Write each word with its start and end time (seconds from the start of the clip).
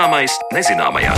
Zināmais 0.00 0.32
nezināmajā. 0.48 1.10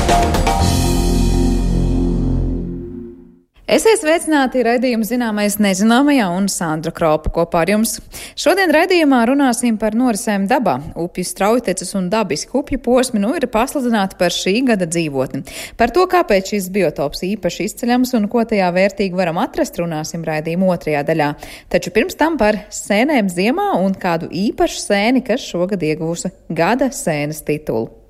Esiet 3.70 4.00
sveicināti 4.00 4.64
raidījuma 4.66 5.06
zināmais 5.06 5.54
nezināmajā 5.62 6.24
un 6.34 6.48
Sandra 6.50 6.90
Kropa 6.90 7.30
kopā 7.30 7.60
ar 7.62 7.70
jums. 7.70 7.92
Šodien 8.34 8.74
raidījumā 8.74 9.20
runāsim 9.30 9.78
par 9.78 9.94
norisēm 9.94 10.48
dabā. 10.50 10.80
Upju 10.98 11.26
straujteces 11.30 11.94
un 12.00 12.10
dabiski 12.10 12.58
upju 12.58 12.80
posmi 12.82 13.22
nu 13.22 13.30
ir 13.38 13.46
pasludināti 13.54 14.18
par 14.18 14.34
šī 14.34 14.56
gada 14.72 14.90
dzīvotni. 14.90 15.44
Par 15.78 15.94
to, 15.94 16.08
kāpēc 16.10 16.50
šis 16.56 16.66
biotops 16.74 17.22
īpaši 17.30 17.70
izceļams 17.70 18.16
un 18.18 18.26
ko 18.34 18.42
tajā 18.42 18.74
vērtīgi 18.74 19.14
varam 19.14 19.38
atrast, 19.46 19.78
runāsim 19.78 20.26
raidījuma 20.26 20.74
otrajā 20.74 21.06
daļā. 21.06 21.32
Taču 21.70 21.94
pirms 21.94 22.18
tam 22.18 22.34
par 22.42 22.64
sēnēm 22.82 23.30
ziemā 23.30 23.76
un 23.78 23.94
kādu 23.94 24.26
īpašu 24.26 24.86
sēni, 24.88 25.22
kas 25.30 25.46
šogad 25.54 25.86
ieguvusi 25.86 26.34
gada 26.50 26.90
sēnes 26.90 27.46
titulu. 27.46 28.01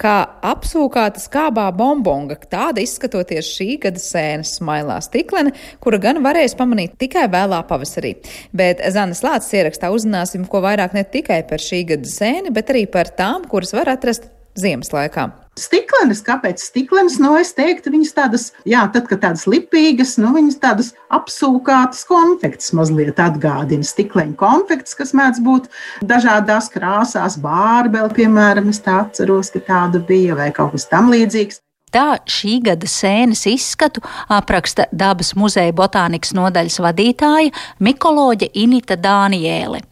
Kā 0.00 0.16
apsūkāta 0.52 1.20
skābā 1.22 1.66
bombonga. 1.76 2.38
Tāda 2.50 2.82
izskatoties 2.84 3.50
šī 3.56 3.76
gada 3.84 4.00
sēnes 4.02 4.56
smailā 4.58 5.00
stiklene, 5.04 5.54
kura 5.82 6.00
gan 6.02 6.22
varēs 6.24 6.56
pamanīt 6.58 6.96
tikai 7.00 7.26
vēlā 7.32 7.60
pavasarī. 7.68 8.16
Bet 8.56 8.82
Zanes 8.94 9.22
Lācis 9.26 9.52
ierakstā 9.60 9.92
uzzināsim, 9.94 10.48
ko 10.50 10.62
vairāk 10.64 10.96
ne 10.96 11.04
tikai 11.04 11.42
par 11.48 11.62
šī 11.62 11.84
gada 11.94 12.10
sēni, 12.10 12.54
bet 12.54 12.72
arī 12.72 12.86
par 12.90 13.12
tām, 13.16 13.46
kuras 13.50 13.76
var 13.76 13.92
atrast 13.92 14.30
ziemas 14.58 14.92
laikā. 14.94 15.30
Stiklenes, 15.58 16.20
kāpēc 16.24 16.62
stiklenes? 16.62 17.18
Nu, 17.20 17.32
es 17.36 17.50
teiktu, 17.56 17.90
viņas 17.92 18.12
tādas, 18.16 18.44
jā, 18.68 18.84
tad, 18.94 19.08
kad 19.10 19.20
tādas 19.24 19.48
lipīgas, 19.50 20.14
nu, 20.22 20.30
viņas 20.36 20.60
tādas 20.62 20.92
apsūkātas 21.12 22.06
konfekts 22.08 22.70
mazliet 22.76 23.18
atgādina. 23.20 23.86
Stikleņa 23.86 24.38
konfekts, 24.40 24.94
kas 24.98 25.12
mēdz 25.16 25.42
būt 25.44 25.66
dažādās 26.06 26.70
krāsās, 26.72 27.36
bārbeli, 27.42 28.14
piemēram, 28.20 28.70
es 28.70 28.80
tā 28.84 29.02
atceros, 29.02 29.50
ka 29.50 29.64
tāda 29.66 30.00
bija 30.06 30.38
vai 30.38 30.52
kaut 30.54 30.76
kas 30.78 30.86
tam 30.88 31.10
līdzīgs. 31.12 31.60
Tā 31.90 32.20
šī 32.30 32.60
gada 32.68 32.86
sēnes 32.86 33.42
izskatu 33.50 34.04
apraksta 34.30 34.86
dabas 34.94 35.34
muzeja 35.34 35.74
botānikas 35.74 36.30
nodaļas 36.38 36.78
vadītāja 36.86 37.50
Mikoloģe 37.82 38.52
Inita 38.62 38.94
Dāniēle. 38.94 39.82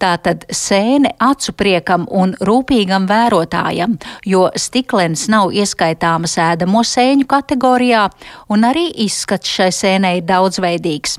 Tātad 0.00 0.46
sēne 0.52 1.14
acu 1.22 1.54
priekam 1.56 2.06
un 2.10 2.34
rūpīgam 2.44 3.08
vērotājam, 3.10 3.98
jo 4.28 4.48
stiklens 4.60 5.26
nav 5.32 5.54
ieskaitāmas 5.56 6.38
ēdamo 6.40 6.84
sēņu 6.84 7.28
kategorijā, 7.30 8.08
un 8.52 8.66
arī 8.68 8.90
izskats 9.06 9.50
šai 9.58 9.70
sēnei 9.74 10.18
ir 10.20 10.28
daudzveidīgs. 10.28 11.18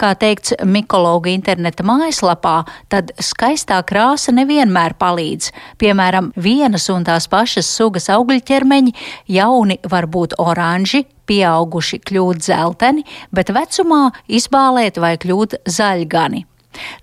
Kā 0.00 0.14
teikts 0.16 0.54
mikologa 0.64 1.28
interneta 1.28 1.84
mājaslapā, 1.84 2.62
tad 2.88 3.12
skaistā 3.20 3.80
krāsa 3.84 4.32
nevienmēr 4.32 4.96
palīdz. 5.00 5.50
Piemēram, 5.80 6.32
vienas 6.36 6.88
un 6.94 7.04
tās 7.04 7.28
pašas 7.28 7.68
sugas 7.68 8.08
augļķermeņi 8.14 8.94
jauni 9.36 9.78
var 9.84 10.08
būt 10.08 10.38
oranži, 10.40 11.04
pieauguši 11.28 12.00
kļūt 12.08 12.44
dzelteni, 12.46 13.04
bet 13.34 13.52
vecumā 13.52 14.06
izbālēt 14.40 15.00
vai 15.02 15.18
kļūt 15.20 15.60
zaļgani. 15.68 16.46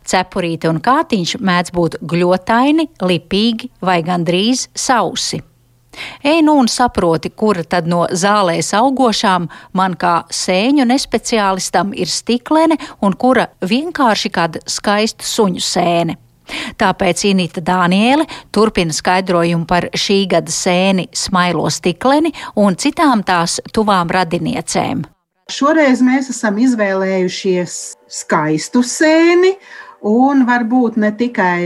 Cepurīte 0.05 0.69
un 0.69 0.79
kātiņš 0.83 1.37
mēdz 1.41 1.73
būt 1.75 1.99
gļotaini, 2.05 2.87
lipīgi 3.01 3.71
vai 3.81 4.01
gandrīz 4.05 4.69
sausi. 4.75 5.41
Ej 6.23 6.41
nu 6.41 6.57
un 6.59 6.67
saproti, 6.67 7.29
kura 7.29 7.63
tad 7.63 7.87
no 7.87 8.03
zālēs 8.11 8.73
augošām 8.75 9.47
man 9.79 9.95
kā 9.99 10.15
sēņu 10.27 10.87
nespeciālistam 10.89 11.93
ir 11.95 12.11
stiklene 12.11 12.77
un 13.01 13.15
kura 13.15 13.47
vienkārši 13.63 14.31
kāda 14.35 14.63
skaista 14.67 15.23
suņu 15.23 15.63
sēne. 15.63 16.17
Tāpēc 16.77 17.23
Inita 17.31 17.63
Dāniele 17.65 18.27
turpina 18.53 18.93
skaidrojumu 18.93 19.65
par 19.65 19.89
šī 19.97 20.19
gada 20.29 20.53
sēni 20.53 21.07
smailo 21.15 21.65
stikleni 21.73 22.35
un 22.61 22.77
citām 22.77 23.25
tās 23.25 23.57
tuvām 23.73 24.13
radiniecēm. 24.13 25.14
Šoreiz 25.45 25.99
mēs 26.01 26.31
esam 26.31 26.55
izvēlējušies 26.57 27.73
skaistu 28.09 28.81
sēni. 28.81 29.51
Un 30.05 30.41
varbūt 30.45 30.97
ne 31.01 31.11
tikai 31.17 31.65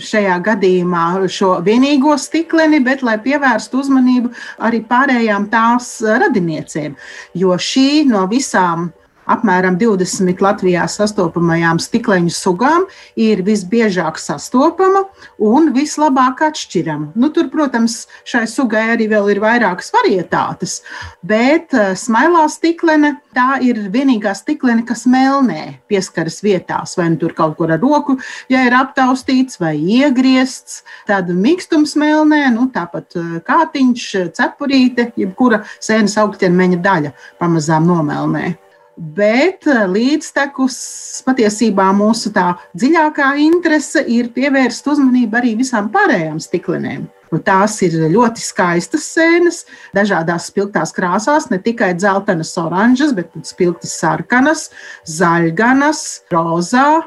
šajā 0.00 0.34
gadījumā 0.44 1.04
šo 1.32 1.54
vienīgo 1.64 2.14
stikleni, 2.20 2.82
bet 2.84 3.00
lai 3.04 3.16
pievērstu 3.24 3.80
uzmanību 3.80 4.30
arī 4.68 4.82
pārējām 4.88 5.48
tās 5.52 5.88
radiniecēm. 6.04 6.96
Jo 7.36 7.56
šī 7.56 8.04
no 8.12 8.26
visām 8.28 8.90
apmēram 9.28 9.76
20 9.80 10.42
Latvijā 10.42 10.84
sastopamajām 10.90 11.80
stikleņu 11.82 12.32
sugām 12.32 12.86
ir 13.18 13.42
visbiežāk 13.46 14.18
sastopama 14.20 15.04
un 15.38 15.70
vislabāk 15.74 16.42
atšķirama. 16.48 17.12
Nu, 17.18 17.30
tur, 17.34 17.50
protams, 17.52 18.06
šai 18.28 18.46
sugai 18.50 18.86
arī 18.94 19.08
ir 19.08 19.40
vairākas 19.42 19.92
varietātes, 19.94 20.80
bet 21.22 21.74
eh, 21.74 21.94
smailā 21.98 22.46
stiklene 22.52 23.16
tā 23.36 23.60
ir 23.64 23.80
vienīgā 23.92 24.34
stiklene, 24.36 24.84
kas 24.88 25.06
melnē 25.06 25.78
pieskaras 25.90 26.40
vietās, 26.44 26.96
vai 26.98 27.10
nu 27.12 27.20
tur 27.20 27.34
kaut 27.36 27.56
kur 27.58 27.72
ar 27.72 27.80
roku, 27.82 28.18
ja 28.50 28.64
ir 28.66 28.76
aptaustīts 28.76 29.60
vai 29.60 29.76
iegriezts, 29.78 30.82
tad 31.08 31.30
mikstums 31.32 31.96
melnē, 31.98 32.46
nu, 32.54 32.68
tāpat 32.74 33.18
eh, 33.18 33.34
kātiņš, 33.46 34.06
cepurīte, 34.38 35.12
jebkura 35.18 35.62
sēnes 35.78 36.18
augļķermeņa 36.20 36.80
daļa 36.84 37.14
pamazām 37.38 37.86
nomelnē 37.88 38.56
bet 38.98 39.66
eh, 39.70 39.84
līdztekus 39.88 40.78
patiesībā 41.26 41.88
mūsu 41.96 42.32
tā 42.34 42.52
dziļākā 42.78 43.34
interese 43.44 44.02
ir 44.02 44.32
pievērst 44.34 44.90
uzmanību 44.90 45.38
arī 45.40 45.54
visām 45.60 45.90
pārējām 45.94 46.40
stiklenēm. 46.42 47.06
Un 47.28 47.42
tās 47.44 47.74
ir 47.84 47.92
ļoti 48.08 48.40
skaistas 48.40 49.04
sēnes, 49.12 49.62
dažādās 49.96 50.48
spilgtās 50.48 50.94
krāsās, 50.96 51.50
ne 51.52 51.58
tikai 51.60 51.92
dzeltenas, 51.98 52.54
oranžas, 52.60 53.12
bet 53.16 53.34
arī 53.36 53.44
spilgtas 53.44 53.98
sarkanas, 54.00 54.70
zaļganas, 55.04 56.04
rozā 56.32 57.02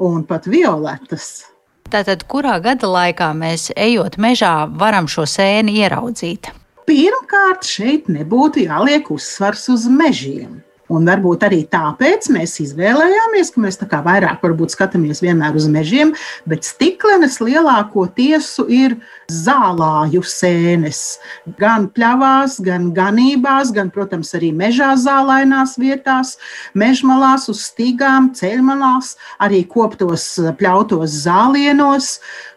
un 0.00 0.24
pat 0.24 0.48
violetas. 0.48 1.44
Tātad, 1.92 2.24
kurā 2.26 2.56
gada 2.64 2.88
laikā 2.90 3.30
mēs 3.36 3.68
ejot 3.76 4.16
mežā, 4.18 4.64
varam 4.80 5.06
šo 5.12 5.26
sēni 5.28 5.76
ieraudzīt? 5.84 6.48
Pirmkārt, 6.86 7.66
šeit 7.66 8.08
nebūtu 8.10 8.64
jāliek 8.64 9.10
uzsvars 9.12 9.68
uz 9.74 9.86
mežiem. 9.90 10.62
Un 10.92 11.06
varbūt 11.08 11.42
arī 11.48 11.64
tāpēc 11.70 12.28
mēs 12.34 12.54
izvēlējāmies, 12.62 13.50
ka 13.54 13.62
mēs 13.64 13.80
vairāk 14.06 14.44
skatāmies 14.70 15.22
vienmēr 15.24 15.58
uz 15.58 15.66
mežiem, 15.70 16.12
bet 16.46 16.66
stiklenes 16.66 17.40
lielāko 17.42 18.06
tiesu 18.14 18.68
ir 18.70 18.94
zālāju 19.32 20.22
sēnes. 20.26 21.18
Gan 21.60 21.88
pļavās, 21.94 22.58
gan 22.64 22.90
ganībās, 22.96 23.72
gan, 23.74 23.90
protams, 23.94 24.32
arī 24.38 24.52
mežā 24.56 24.92
zālainās 25.00 25.76
vietās, 25.80 26.36
mežmalās, 26.74 27.48
uz 27.52 27.62
stīgām, 27.70 28.32
ceļmalās, 28.38 29.14
arī 29.42 29.64
koptos 29.70 30.34
pļautos 30.58 31.22
zālienos 31.26 32.16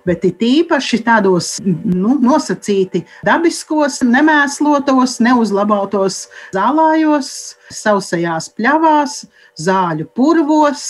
bet 0.09 0.25
it 0.25 0.41
īpaši 0.43 1.01
tādos 1.05 1.57
nu, 1.63 2.15
nosacīti 2.23 3.03
dabiskos, 3.27 3.99
nemēslotos, 4.05 5.19
neuzlabotos 5.23 6.23
zālājos, 6.55 7.31
sausajās 7.73 8.49
pļavās, 8.57 9.23
zāļu 9.59 10.09
purvos. 10.17 10.83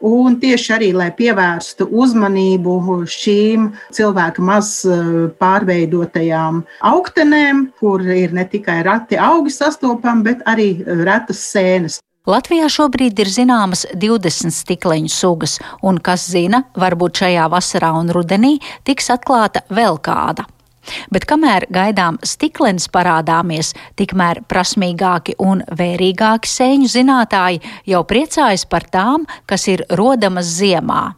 Un 0.00 0.38
tieši 0.40 0.72
arī, 0.72 0.90
lai 0.96 1.10
pievērstu 1.12 1.84
uzmanību 1.92 2.76
šīm 3.04 3.66
cilvēka 3.92 4.44
maz 4.44 4.70
eh, 4.88 5.10
pārveidotajām 5.40 6.62
augtenēm, 6.88 7.66
kur 7.80 8.00
ir 8.04 8.32
ne 8.32 8.46
tikai 8.48 8.80
rati 8.86 9.20
augi 9.20 9.52
sastopami, 9.52 10.24
bet 10.30 10.46
arī 10.48 10.70
retas 11.04 11.42
sēnes. 11.52 11.98
Latvijā 12.28 12.68
šobrīd 12.68 13.20
ir 13.20 13.28
zināmas 13.32 13.86
20 13.96 14.52
stikleņu 14.52 15.12
sugas, 15.12 15.58
un 15.82 16.00
kas 16.04 16.26
zina, 16.32 16.62
varbūt 16.76 17.20
šajā 17.22 17.48
vasarā 17.52 17.92
un 17.96 18.12
rudenī 18.12 18.58
tiks 18.84 19.08
atklāta 19.12 19.64
vēl 19.72 20.00
kāda. 20.04 20.44
Bet 21.12 21.26
kamēr 21.28 21.66
gaidām 21.72 22.18
stiklenes 22.24 22.88
parādāmies, 22.92 23.74
tikmēr 24.00 24.42
prasmīgāki 24.50 25.36
un 25.42 25.64
vērīgāki 25.76 26.50
sēņu 26.50 26.90
zinātāji 26.90 27.62
jau 27.92 28.04
priecājas 28.08 28.66
par 28.70 28.88
tām, 28.90 29.26
kas 29.46 29.68
ir 29.68 29.84
rodamas 29.98 30.50
ziemā. 30.58 31.10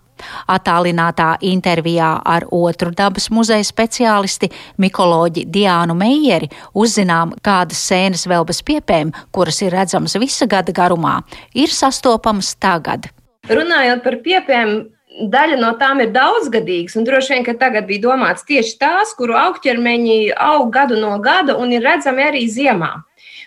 Atālinātā 0.50 1.36
intervijā 1.46 2.12
ar 2.24 2.46
otru 2.54 2.92
dabas 2.94 3.28
muzeja 3.34 3.64
speciālisti 3.66 4.50
Mikoloģi 4.82 5.46
Diānu 5.50 5.96
Meijeri 5.98 6.50
uzzinām, 6.78 7.34
kādas 7.42 7.80
sēnes 7.88 8.26
vēl 8.30 8.46
bez 8.48 8.62
piepēm, 8.66 9.12
kuras 9.34 9.62
ir 9.64 9.74
redzamas 9.74 10.16
visa 10.22 10.46
gada 10.46 10.74
garumā, 10.74 11.20
ir 11.54 11.72
sastopamas 11.74 12.54
tagad. 12.62 13.10
Runājot 13.50 14.04
par 14.04 14.20
piepēm, 14.22 14.76
daļa 15.20 15.60
no 15.60 15.72
tām 15.80 16.02
ir 16.04 16.12
daudzgadīgas, 16.14 16.96
un 16.98 17.06
droši 17.08 17.36
vien, 17.36 17.46
ka 17.46 17.54
tagad 17.60 17.88
bija 17.88 18.06
domāts 18.08 18.46
tieši 18.48 18.76
tās, 18.80 19.14
kuru 19.18 19.36
augķermeņi 19.38 20.34
aug 20.36 20.68
gadu 20.74 21.00
no 21.00 21.16
gada 21.22 21.56
un 21.60 21.72
ir 21.74 21.84
redzami 21.84 22.28
arī 22.30 22.46
ziemā. 22.50 22.94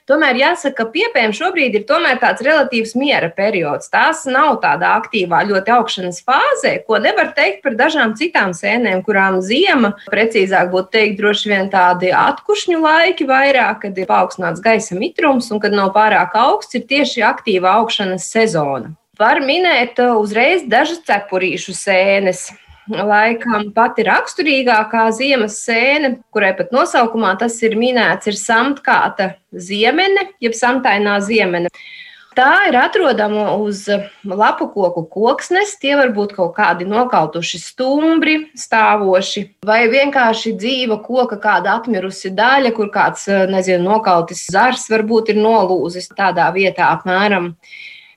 Tomēr 0.05 0.37
jāsaka, 0.37 0.83
ka 0.83 0.91
piepēm 0.93 1.31
šobrīd 1.33 1.79
ir 1.79 1.85
tāds 1.89 2.43
relatīvs 2.45 2.93
miera 2.93 3.31
periods. 3.33 3.89
Tās 3.89 4.21
nav 4.29 4.59
tādā 4.61 4.91
aktīvā, 4.99 5.39
ļoti 5.49 5.73
augšanas 5.73 6.19
fāzē, 6.21 6.75
ko 6.85 6.99
nevar 7.01 7.31
teikt 7.33 7.63
par 7.63 7.73
dažām 7.73 8.13
citām 8.13 8.53
sēnēm, 8.53 9.01
kurām 9.01 9.39
ziema, 9.41 9.95
precīzāk 10.05 10.69
būtu 10.69 10.93
teikt, 10.93 11.17
droši 11.17 11.49
vien 11.49 11.71
tādi 11.73 12.11
atkušņu 12.13 12.83
laiki 12.83 13.25
vairāk, 13.25 13.81
kad 13.87 13.97
ir 13.97 14.05
paaugstināts 14.11 14.61
gaisa 14.61 14.93
mitrums 14.93 15.49
un 15.49 15.63
kad 15.63 15.73
nav 15.73 15.89
pārāk 15.97 16.37
augsts, 16.37 16.77
ir 16.77 16.85
tieši 16.85 17.25
aktīva 17.25 17.73
augšanas 17.79 18.29
sezona. 18.29 18.93
Var 19.15 19.39
minēt 19.39 19.99
uzreiz 20.01 20.65
dažas 20.67 20.99
cepurīšu 21.07 21.75
sēnes. 21.77 22.49
Laikam 22.85 23.71
pati 23.73 24.03
raksturīgākā 24.05 25.07
ziemas 25.15 25.55
sēne, 25.65 26.19
kurai 26.35 26.51
pat 26.57 26.73
nosaukumā 26.75 27.31
tas 27.41 27.55
ir 27.65 27.73
minēts, 27.79 28.27
ir 28.29 28.37
samtkāta 28.37 29.31
ziemene, 29.49 30.27
jeb 30.43 30.53
samtainā 30.53 31.15
ziemene. 31.25 31.71
Tā 32.35 32.67
ir 32.67 32.75
atrodama 32.75 33.53
uz 33.63 33.85
lapu 34.27 34.67
koku 34.73 35.05
koksnes. 35.07 35.77
Tie 35.79 35.93
var 35.95 36.11
būt 36.13 36.35
kaut 36.35 36.51
kādi 36.57 36.83
nokautuši 36.89 37.61
stumbri, 37.63 38.35
stāvoši, 38.59 39.45
vai 39.65 39.85
vienkārši 39.89 40.53
dzīva 40.59 40.99
koka, 41.07 41.39
kāda 41.39 41.77
atmirusi 41.79 42.33
daļa, 42.35 42.75
kur 42.75 42.91
kāds, 42.91 43.29
nezinu, 43.49 43.87
nokautis 43.87 44.43
zars 44.51 44.89
varbūt 44.91 45.31
ir 45.31 45.39
nolūzis 45.39 46.11
tādā 46.11 46.51
vietā 46.53 46.91
apmēram. 46.97 47.53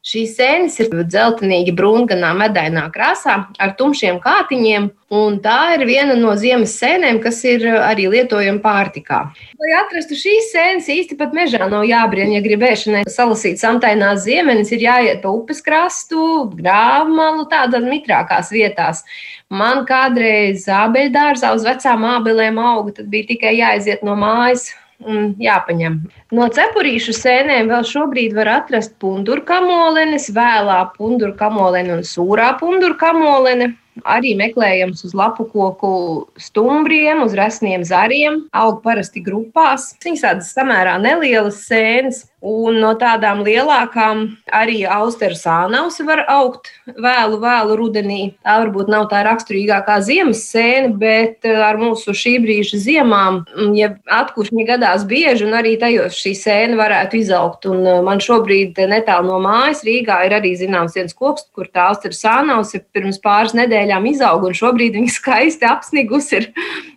Šīs 0.09 0.39
sēnes 0.39 0.79
ir 0.81 0.89
dzeltenīgi 1.05 1.75
brūnganā 1.77 2.31
medainā 2.39 2.87
krāsā 2.95 3.35
ar 3.61 3.75
tumšiem 3.77 4.23
kātiņiem, 4.25 4.87
un 5.13 5.37
tā 5.45 5.57
ir 5.75 5.85
viena 5.85 6.17
no 6.17 6.33
ziemas 6.41 6.79
sēnēm, 6.81 7.19
kas 7.21 7.43
ir 7.45 7.67
arī 7.77 8.07
lietojama 8.15 8.63
pārtikā. 8.65 9.19
Lai 9.61 9.75
atrastu 9.83 10.17
šīs 10.17 10.49
sēnes, 10.55 10.89
īsti 10.95 11.19
pat 11.21 11.37
mežā 11.37 11.69
nav 11.69 11.85
jābrien, 11.85 12.33
ja 12.33 12.41
gribēšanai 12.41 13.05
salasīt 13.13 13.61
samtainās 13.61 14.25
ziemenes, 14.25 14.73
ir 14.73 14.87
jāiet 14.87 15.21
pa 15.27 15.35
upes 15.37 15.61
krastu, 15.67 16.25
grāmalu, 16.57 17.45
tādās 17.53 17.85
mitrākās 17.85 18.49
vietās. 18.55 19.05
Man 19.53 19.85
kādreiz 19.89 20.65
ābeļdārzā 20.73 21.53
uz 21.53 21.69
vecām 21.69 22.09
ābelēm 22.17 22.65
auga, 22.65 22.97
tad 23.03 23.13
bija 23.13 23.35
tikai 23.35 23.59
jāaiziet 23.61 24.09
no 24.09 24.17
mājas 24.17 24.71
un 25.07 25.35
jāpaņem. 25.43 25.99
No 26.35 26.49
cepurīšu 26.55 27.15
sēnēm 27.17 27.71
vēl 27.71 27.85
šobrīd 27.87 28.37
var 28.37 28.51
atrast 28.59 28.97
punduru 29.03 29.45
kamolenes, 29.47 30.31
vēlā 30.35 30.81
punduru 30.97 31.37
kamolene 31.39 31.99
un 31.99 32.07
sūrā 32.07 32.55
punduru 32.61 32.99
kamolene. 32.99 33.75
Arī 34.07 34.37
meklējams 34.39 35.03
uz 35.09 35.15
lapu 35.19 35.43
koku 35.51 35.91
stumbriem, 36.39 37.25
uz 37.25 37.33
resniem 37.35 37.83
zariem. 37.83 38.45
Aug 38.55 38.79
parasti 38.85 39.23
grupās. 39.27 39.89
Viņas 40.05 40.23
tādas 40.23 40.53
samērā 40.55 40.95
nelielas 41.03 41.65
sēnes, 41.67 42.21
Un 42.39 42.77
no 42.79 42.93
tādām 42.95 43.41
lielākām 43.43 44.21
arī 44.55 44.85
austeru 44.87 45.35
sānaus 45.35 45.97
var 46.07 46.21
augt 46.31 46.69
vēlu, 46.87 47.41
vēlu 47.43 47.75
rudenī. 47.81 48.19
Tā 48.47 48.61
varbūt 48.63 48.93
nav 48.95 49.09
tā 49.11 49.25
raksturīgākā 49.27 49.97
ziemas 50.07 50.45
sēne, 50.47 50.93
bet 51.01 51.43
eh, 51.49 51.59
ar 51.59 51.81
mūsu 51.81 52.15
šī 52.15 52.37
brīža 52.45 52.79
ziemām, 52.85 53.41
mm, 53.43 53.75
ja 53.75 53.91
atkušņi 54.21 54.69
gadās 54.71 55.03
bieži, 55.11 55.49
un 55.49 55.59
arī 55.59 55.75
tajos 55.83 56.15
šī 56.15 56.37
sēne 56.39 56.79
varētu 56.79 57.19
izaugt. 57.19 57.67
Un 57.67 57.83
eh, 57.83 57.99
man 58.07 58.23
šobrīd 58.23 58.79
netālu 58.87 59.33
no 59.33 59.43
mājas 59.43 59.83
Rīgā 59.83 60.23
ir 60.31 60.39
arī 60.39 60.55
zināms 60.63 60.95
viens 60.95 61.19
koks, 61.19 61.51
kur 61.51 61.67
tā 61.67 61.91
austeru 61.91 62.15
sānaus 62.15 62.71
ir 62.79 62.87
pirms 62.95 63.19
pāris 63.19 63.59
nedēļām 63.59 64.07
izauga, 64.15 64.47
un 64.47 64.59
šobrīd 64.63 64.95
viņa 64.95 65.17
skaisti 65.19 65.67
apsnigus 65.67 66.31
ir 66.39 66.53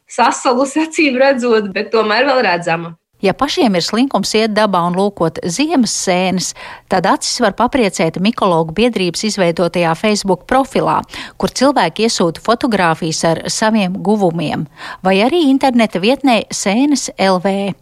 sasalusi 0.05 0.85
acīm 0.85 1.17
redzot, 1.17 1.73
bet 1.73 1.89
tomēr 1.95 2.29
vēl 2.29 2.45
redzama. 2.45 2.99
Ja 3.21 3.33
pašiem 3.37 3.75
ir 3.77 3.85
slinkums 3.85 4.33
iet 4.37 4.55
dabā 4.57 4.81
un 4.89 4.95
lūkot 4.97 5.37
ziemas 5.45 5.93
sēnes, 5.93 6.51
tad 6.89 7.05
acis 7.05 7.37
var 7.43 7.53
papriecēt 7.59 8.17
Mikologu 8.17 8.73
biedrības 8.77 9.27
izveidotajā 9.29 9.93
Facebook 9.99 10.47
profilā, 10.49 11.01
kur 11.37 11.53
cilvēki 11.53 12.07
iesūta 12.07 12.41
fotogrāfijas 12.41 13.21
ar 13.29 13.43
saviem 13.53 13.99
guvumiem, 14.01 14.65
vai 15.05 15.19
arī 15.21 15.45
interneta 15.51 16.01
vietnē 16.01 16.41
Sēnes 16.49 17.11
LV. 17.19 17.75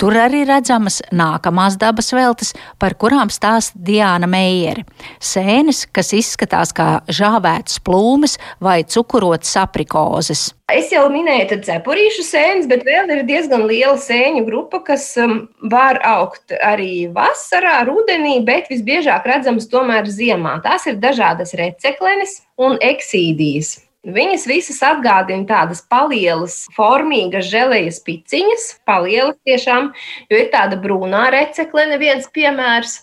Tur 0.00 0.16
arī 0.18 0.42
redzamas 0.48 1.00
nākamās 1.14 1.78
dabas 1.80 2.12
veltes, 2.14 2.52
par 2.78 2.96
kurām 2.98 3.30
stāsta 3.32 3.78
Diana 3.78 4.28
Meijere. 4.30 4.86
Sēnes, 5.22 5.84
kas 5.92 6.12
izskatās 6.16 6.74
kā 6.76 7.02
žāvētas 7.08 7.82
plūmes 7.84 8.38
vai 8.62 8.82
cukurotas 8.84 9.54
aprikozes. 9.60 10.50
Es 10.72 10.88
jau 10.92 11.04
minēju 11.12 11.58
cepurīšu 11.66 12.24
sēnes, 12.24 12.68
bet 12.70 12.86
vēl 12.86 13.10
ir 13.12 13.22
diezgan 13.28 13.66
liela 13.68 13.98
sēņu 14.00 14.46
grupa, 14.46 14.80
kas 14.86 15.04
um, 15.20 15.42
var 15.68 16.00
augt 16.08 16.54
arī 16.64 17.10
vasarā, 17.12 17.82
rudenī, 17.88 18.38
bet 18.46 18.70
visbiežāk 18.72 19.28
redzamas 19.28 19.68
tomēr 19.68 20.08
ziemā. 20.08 20.56
Tās 20.64 20.88
ir 20.88 21.00
dažādas 21.02 21.52
receklenes 21.58 22.40
un 22.56 22.78
eksīdijas. 22.80 23.81
Viņas 24.02 24.48
visas 24.50 24.80
atgādina 24.82 25.46
tādas 25.46 25.84
palielas, 25.86 26.64
formīgas 26.74 27.46
žēlējas 27.52 28.00
piciņas, 28.02 28.64
palielas 28.88 29.38
tiešām, 29.46 29.92
jo 30.26 30.40
ir 30.42 30.50
tāda 30.50 30.80
brūnā 30.82 31.28
receklene, 31.30 32.00
viens 32.02 32.26
piemērs 32.34 32.98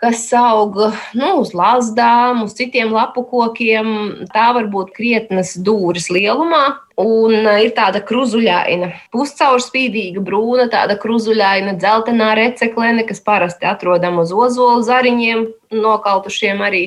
kas 0.00 0.28
aug 0.36 0.76
nu, 1.16 1.28
uz 1.40 1.54
lazdām, 1.56 2.42
uz 2.44 2.54
citiem 2.56 2.92
lapu 2.92 3.24
kokiem. 3.26 4.26
Tā 4.32 4.50
var 4.56 4.68
būt 4.72 4.92
krietnas 4.96 5.54
dūris 5.56 6.10
lielumā. 6.12 6.64
Un 7.00 7.44
ir 7.60 7.74
tāda 7.76 8.00
kruzuļaina, 8.04 8.88
puscaurspīdīga, 9.12 10.22
brūna, 10.24 10.64
tāda 10.72 10.96
kruzuļaina, 11.00 11.74
dzeltenā 11.76 12.30
receklene, 12.38 13.04
kas 13.08 13.20
parasti 13.24 13.68
atrodama 13.68 14.24
uz 14.24 14.32
ozolu 14.32 14.80
zariņiem, 14.86 15.44
nokautušiem 15.76 16.64
arī 16.64 16.86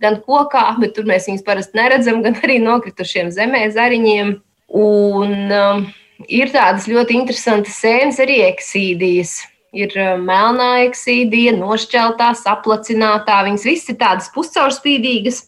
gan 0.00 0.18
kokā, 0.24 0.64
bet 0.80 0.94
tur 0.96 1.08
mēs 1.08 1.28
viņus 1.28 1.46
parasti 1.46 1.78
neredzam, 1.78 2.22
gan 2.24 2.38
arī 2.44 2.58
nokritušiem 2.62 3.30
zemē 3.34 3.66
zariņiem. 3.74 4.34
Un 4.80 5.32
um, 5.50 5.86
ir 6.30 6.52
tādas 6.54 6.86
ļoti 6.90 7.16
interesantas 7.18 7.80
sēnes 7.82 8.20
arī 8.22 8.40
eksīdijas. 8.48 9.40
Ir 9.76 9.94
um, 10.02 10.24
melnā 10.26 10.70
eksīdija, 10.88 11.54
nošķeltā, 11.58 12.32
saplacinātā. 12.38 13.42
Viņas 13.46 13.66
visas 13.68 13.92
ir 13.92 14.00
tādas 14.00 14.30
puscaurspīdīgas. 14.34 15.44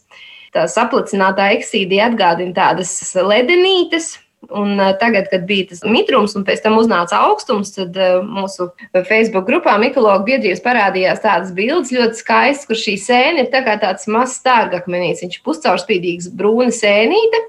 Tā 0.53 0.67
saplacinātā 0.69 1.49
eksīdija 1.55 2.11
atgādina 2.11 2.53
tādas 2.55 2.91
ledenītes, 3.17 4.13
Un 4.51 4.75
tagad, 4.99 5.29
kad 5.31 5.45
bija 5.47 5.69
tas 5.69 5.83
mitrums 5.87 6.33
un 6.35 6.43
pēc 6.43 6.63
tam 6.65 6.75
uznāca 6.75 7.21
augstums, 7.29 7.71
tad 7.77 7.95
mūsu 8.27 8.67
Facebook 9.07 9.47
grupā 9.47 9.77
Mikologa 9.79 10.25
biedrības 10.27 10.63
parādījās 10.65 11.23
tādas 11.23 11.53
bildes 11.55 11.93
ļoti 11.95 12.19
skaistas, 12.19 12.67
kur 12.67 12.79
šī 12.79 12.97
sēne 12.99 13.45
ir 13.45 13.51
tā 13.53 13.63
kā 13.63 13.77
tāds 13.79 14.09
mazs 14.11 14.41
stārgakmenīts. 14.41 15.23
Viņš 15.23 15.39
ir 15.39 15.45
puscaurspīdīgs 15.47 16.31
brūna 16.35 16.75
sēnīte. 16.75 17.39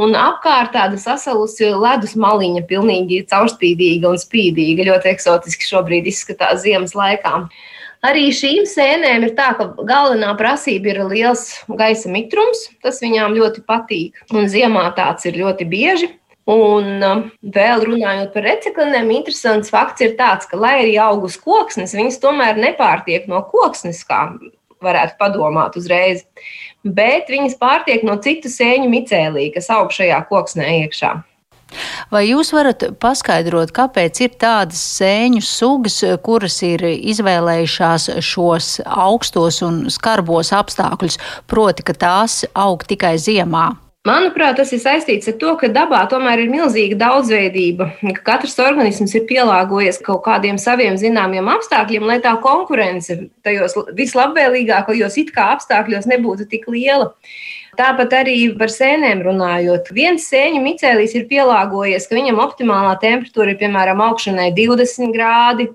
Un 0.00 0.16
apkārt 0.16 0.72
tāda 0.74 0.96
sasalusi 0.98 1.68
ledus 1.76 2.16
maliņa, 2.18 2.64
pilnīgi 2.66 3.20
caurspīdīga 3.30 4.10
un 4.10 4.18
spīdīga. 4.18 4.88
Ļoti 4.88 5.12
eksotiski 5.12 5.68
šobrīd 5.68 6.08
izskatās 6.10 6.64
ziemas 6.64 6.96
laikā. 6.96 7.44
Arī 8.08 8.30
šīm 8.32 8.64
sēnēm 8.64 9.26
ir 9.26 9.34
tā, 9.36 9.50
ka 9.58 9.66
galvenā 9.76 10.32
prasība 10.38 10.94
ir 10.94 11.02
liels 11.10 11.50
gaisa 11.68 12.08
mitrums. 12.08 12.70
Tas 12.80 13.02
viņām 13.04 13.36
ļoti 13.36 13.62
patīk. 13.68 14.24
Un 14.32 14.48
ziemā 14.48 14.86
tāds 14.96 15.28
ir 15.28 15.36
ļoti 15.36 15.68
bieži. 15.68 16.08
Un 16.48 17.02
um, 17.04 17.26
vēl 17.54 17.84
runājot 17.84 18.32
par 18.34 18.46
reciklinēm, 18.48 19.10
interesants 19.12 19.70
fakts 19.70 20.02
ir 20.06 20.16
tāds, 20.18 20.48
ka, 20.48 20.58
lai 20.58 20.80
arī 20.80 20.96
augus 21.02 21.36
koksnes, 21.38 21.94
viņas 21.94 22.18
tomēr 22.22 22.58
nepārtiek 22.58 23.28
no 23.30 23.42
koksnes, 23.50 24.00
kā 24.08 24.24
varētu 24.80 25.18
padomāt 25.20 25.76
uzreiz, 25.76 26.24
bet 26.82 27.28
viņas 27.30 27.58
pārtiek 27.60 28.06
no 28.06 28.16
citu 28.24 28.50
sēņu 28.50 28.88
micēlī, 28.90 29.50
kas 29.54 29.68
aug 29.74 29.92
šajā 29.94 30.22
koksnē 30.30 30.70
iekšā. 30.84 31.18
Vai 32.10 32.24
jūs 32.26 32.50
varat 32.50 32.82
paskaidrot, 32.98 33.70
kāpēc 33.76 34.22
ir 34.24 34.32
tādas 34.40 34.80
sēņu 34.96 35.42
sugas, 35.46 36.00
kuras 36.24 36.56
ir 36.66 36.82
izvēlējušās 36.88 38.08
šos 38.26 38.72
augstos 38.84 39.60
un 39.66 39.84
skarbos 39.92 40.50
apstākļus, 40.56 41.20
proti, 41.46 41.86
ka 41.86 41.94
tās 41.94 42.42
aug 42.58 42.82
tikai 42.90 43.14
ziemā? 43.22 43.68
Manuprāt, 44.08 44.54
tas 44.56 44.70
ir 44.72 44.80
saistīts 44.80 45.28
ar 45.28 45.34
to, 45.36 45.50
ka 45.60 45.68
dabā 45.68 45.98
tomēr 46.08 46.40
ir 46.40 46.48
milzīga 46.48 46.96
daudzveidība. 47.02 47.90
Ka 48.16 48.22
katrs 48.30 48.54
organisms 48.64 49.12
ir 49.12 49.26
pielāgojies 49.28 49.98
kaut 50.06 50.22
kādiem 50.24 50.56
saviem 50.56 50.94
zināmiem 50.96 51.50
apstākļiem, 51.52 52.06
lai 52.08 52.16
tā 52.24 52.32
konkurence 52.40 53.18
tajos 53.44 53.76
vislabvēlīgākajos 53.98 55.18
it 55.20 55.34
kā 55.34 55.50
apstākļos 55.58 56.08
nebūtu 56.08 56.48
tik 56.48 56.64
liela. 56.72 57.10
Tāpat 57.76 58.16
arī 58.22 58.38
par 58.56 58.72
sēnēm 58.72 59.20
runājot. 59.26 59.92
Viens 59.92 60.24
sēņu 60.32 60.62
micēlijs 60.64 61.18
ir 61.20 61.28
pielāgojies, 61.28 62.08
ka 62.08 62.16
viņam 62.16 62.40
optimālā 62.40 62.96
temperatūra 63.04 63.52
ir 63.52 63.60
piemēram 63.60 64.00
augšanai 64.06 64.48
20 64.56 65.12
grādi. 65.12 65.68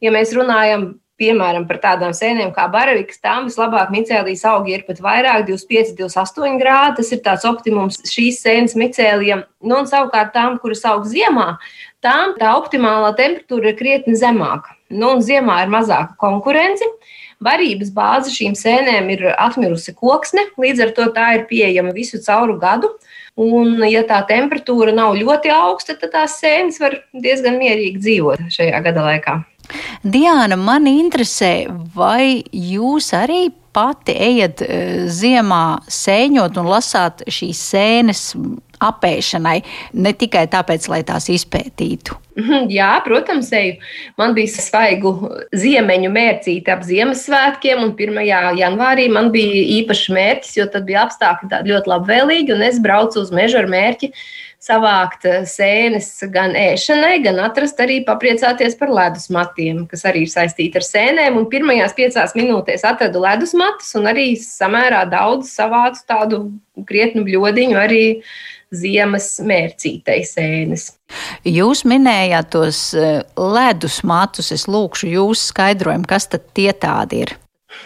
Ja 0.00 0.14
mēs 0.16 0.32
runājam 0.32 0.94
piemēram, 1.18 1.66
par 1.68 1.80
tādām 1.82 2.14
sēnēm 2.16 2.52
kā 2.56 2.68
baravikas, 2.72 3.20
tām 3.22 3.48
vislabāk 3.48 3.90
micēlijas 3.94 4.44
augi 4.48 4.76
ir 4.76 4.86
pat 4.86 5.02
vairāk, 5.04 5.44
25, 5.50 5.94
28 5.98 6.58
grādi. 6.62 6.96
Tas 7.00 7.12
ir 7.14 7.22
tāds 7.26 7.46
optimums 7.48 8.00
šīs 8.08 8.40
sēnes 8.44 8.76
micēlijam. 8.78 9.44
Nu, 9.64 9.80
un 9.82 9.90
savukārt 9.90 10.32
tām, 10.36 10.58
kuras 10.62 10.84
aug 10.88 11.06
ziemā, 11.10 11.56
tām 12.04 12.36
tā 12.38 12.54
optimālā 12.58 13.12
temperatūra 13.18 13.72
ir 13.72 13.78
krietni 13.78 14.18
zemāka. 14.18 14.76
Nu, 14.88 15.16
un 15.16 15.24
ziemā 15.24 15.62
ir 15.64 15.72
mazāka 15.72 16.16
konkurence. 16.20 16.86
Varības 17.44 17.92
bāze 17.94 18.32
šīm 18.34 18.56
sēnēm 18.58 19.12
ir 19.14 19.28
atmirusi 19.36 19.92
koksne, 19.94 20.48
līdz 20.58 20.86
ar 20.86 20.94
to 20.96 21.04
tā 21.14 21.28
ir 21.36 21.44
pieejama 21.50 21.92
visu 21.94 22.18
cauru 22.24 22.56
gadu. 22.58 22.90
Un, 23.38 23.76
ja 23.86 24.02
tā 24.06 24.18
temperatūra 24.26 24.90
nav 24.96 25.14
ļoti 25.14 25.52
augsta, 25.54 25.94
tad 26.00 26.10
tās 26.16 26.40
sēnes 26.40 26.80
var 26.82 26.98
diezgan 27.14 27.60
mierīgi 27.60 28.02
dzīvot 28.02 28.48
šajā 28.50 28.82
gada 28.88 29.06
laikā. 29.06 29.36
Diana, 30.02 30.56
man 30.56 30.88
interesē, 30.90 31.68
vai 31.94 32.42
jūs 32.52 33.12
arī 33.16 33.48
pati 33.78 34.14
ejat 34.16 34.62
eh, 34.64 35.04
ziemā 35.12 35.80
sēņot 35.92 36.56
un 36.60 36.70
lasāt 36.72 37.26
šīs 37.30 37.60
sēnes 37.72 38.24
apēšanai, 38.78 39.58
ne 39.98 40.12
tikai 40.14 40.44
tāpēc, 40.50 40.86
lai 40.90 41.00
tās 41.06 41.26
izpētītu. 41.34 42.16
Mhm, 42.38 42.68
jā, 42.70 42.90
protams, 43.02 43.50
eju. 43.54 43.74
Man 44.20 44.34
bija 44.36 44.52
svaigu 44.54 45.12
ziemeņu 45.58 46.10
mērcīte 46.14 46.70
ap 46.70 46.84
Ziemassvētkiem, 46.86 47.82
un 47.82 47.96
1. 47.98 48.20
janvārī 48.60 49.08
man 49.10 49.32
bija 49.34 49.64
īpašs 49.80 50.12
mērķis, 50.14 50.58
jo 50.60 50.68
tad 50.70 50.86
bija 50.86 51.08
apstākļi 51.08 51.64
ļoti 51.72 51.94
labvēlīgi, 51.94 52.54
un 52.54 52.62
es 52.68 52.78
braucu 52.82 53.24
uz 53.24 53.34
mežu 53.34 53.58
ar 53.58 53.66
mērķi 53.70 54.12
savākt 54.62 55.24
sēnes 55.46 56.10
gan 56.34 56.56
ēšanai, 56.58 57.20
gan 57.22 57.38
atrast 57.46 57.78
arī 57.82 58.00
papriecāties 58.06 58.74
par 58.78 58.90
ledus 58.94 59.28
matiem, 59.34 59.84
kas 59.90 60.04
arī 60.10 60.24
ir 60.26 60.32
saistīti 60.32 60.80
ar 60.80 60.86
sēnēm. 60.86 61.38
Un 61.38 61.48
pirmajās 61.50 61.94
piecās 61.98 62.34
minūtēs 62.38 62.84
atradu 62.88 63.22
ledus 63.22 63.54
matus 63.58 63.94
un 63.98 64.10
arī 64.10 64.32
samērā 64.42 65.04
daudz 65.10 65.52
savācu 65.54 66.04
tādu 66.10 66.42
krietnu 66.88 67.24
bļodiņu 67.26 67.78
arī 67.78 68.04
ziemas 68.74 69.38
mērcītei 69.40 70.20
sēnes. 70.28 70.90
Jūs 71.48 71.86
minējāt 71.88 72.50
tos 72.52 72.82
eh, 72.98 73.22
ledus 73.38 74.02
matus. 74.04 74.52
Es 74.52 74.66
lūkšu 74.68 75.08
jūsu 75.14 75.52
skaidrojumu, 75.54 76.08
kas 76.08 76.28
tad 76.34 76.50
tie 76.56 76.72
tādi 76.76 77.24
ir. 77.24 77.38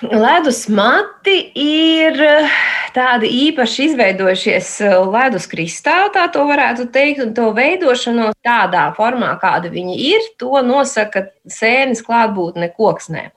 Ledus 0.03 0.69
mati 0.71 1.35
ir 1.59 2.19
eh, 2.23 2.55
tādi 2.95 3.27
īpaši 3.49 3.89
izveidojušies 3.89 4.69
eh, 4.87 4.95
ledus 5.11 5.49
kristāli, 5.51 6.13
tā 6.15 6.29
to 6.31 6.45
varētu 6.47 6.87
teikt, 6.95 7.23
un 7.25 7.33
to 7.35 7.49
veidošanu 7.57 8.29
tādā 8.47 8.85
formā, 8.95 9.33
kāda 9.43 9.73
viņi 9.75 9.97
ir, 10.07 10.29
to 10.39 10.63
nosaka 10.67 11.25
sēnes 11.51 12.03
klātbūtne 12.07 12.71
koksnē. 12.77 13.29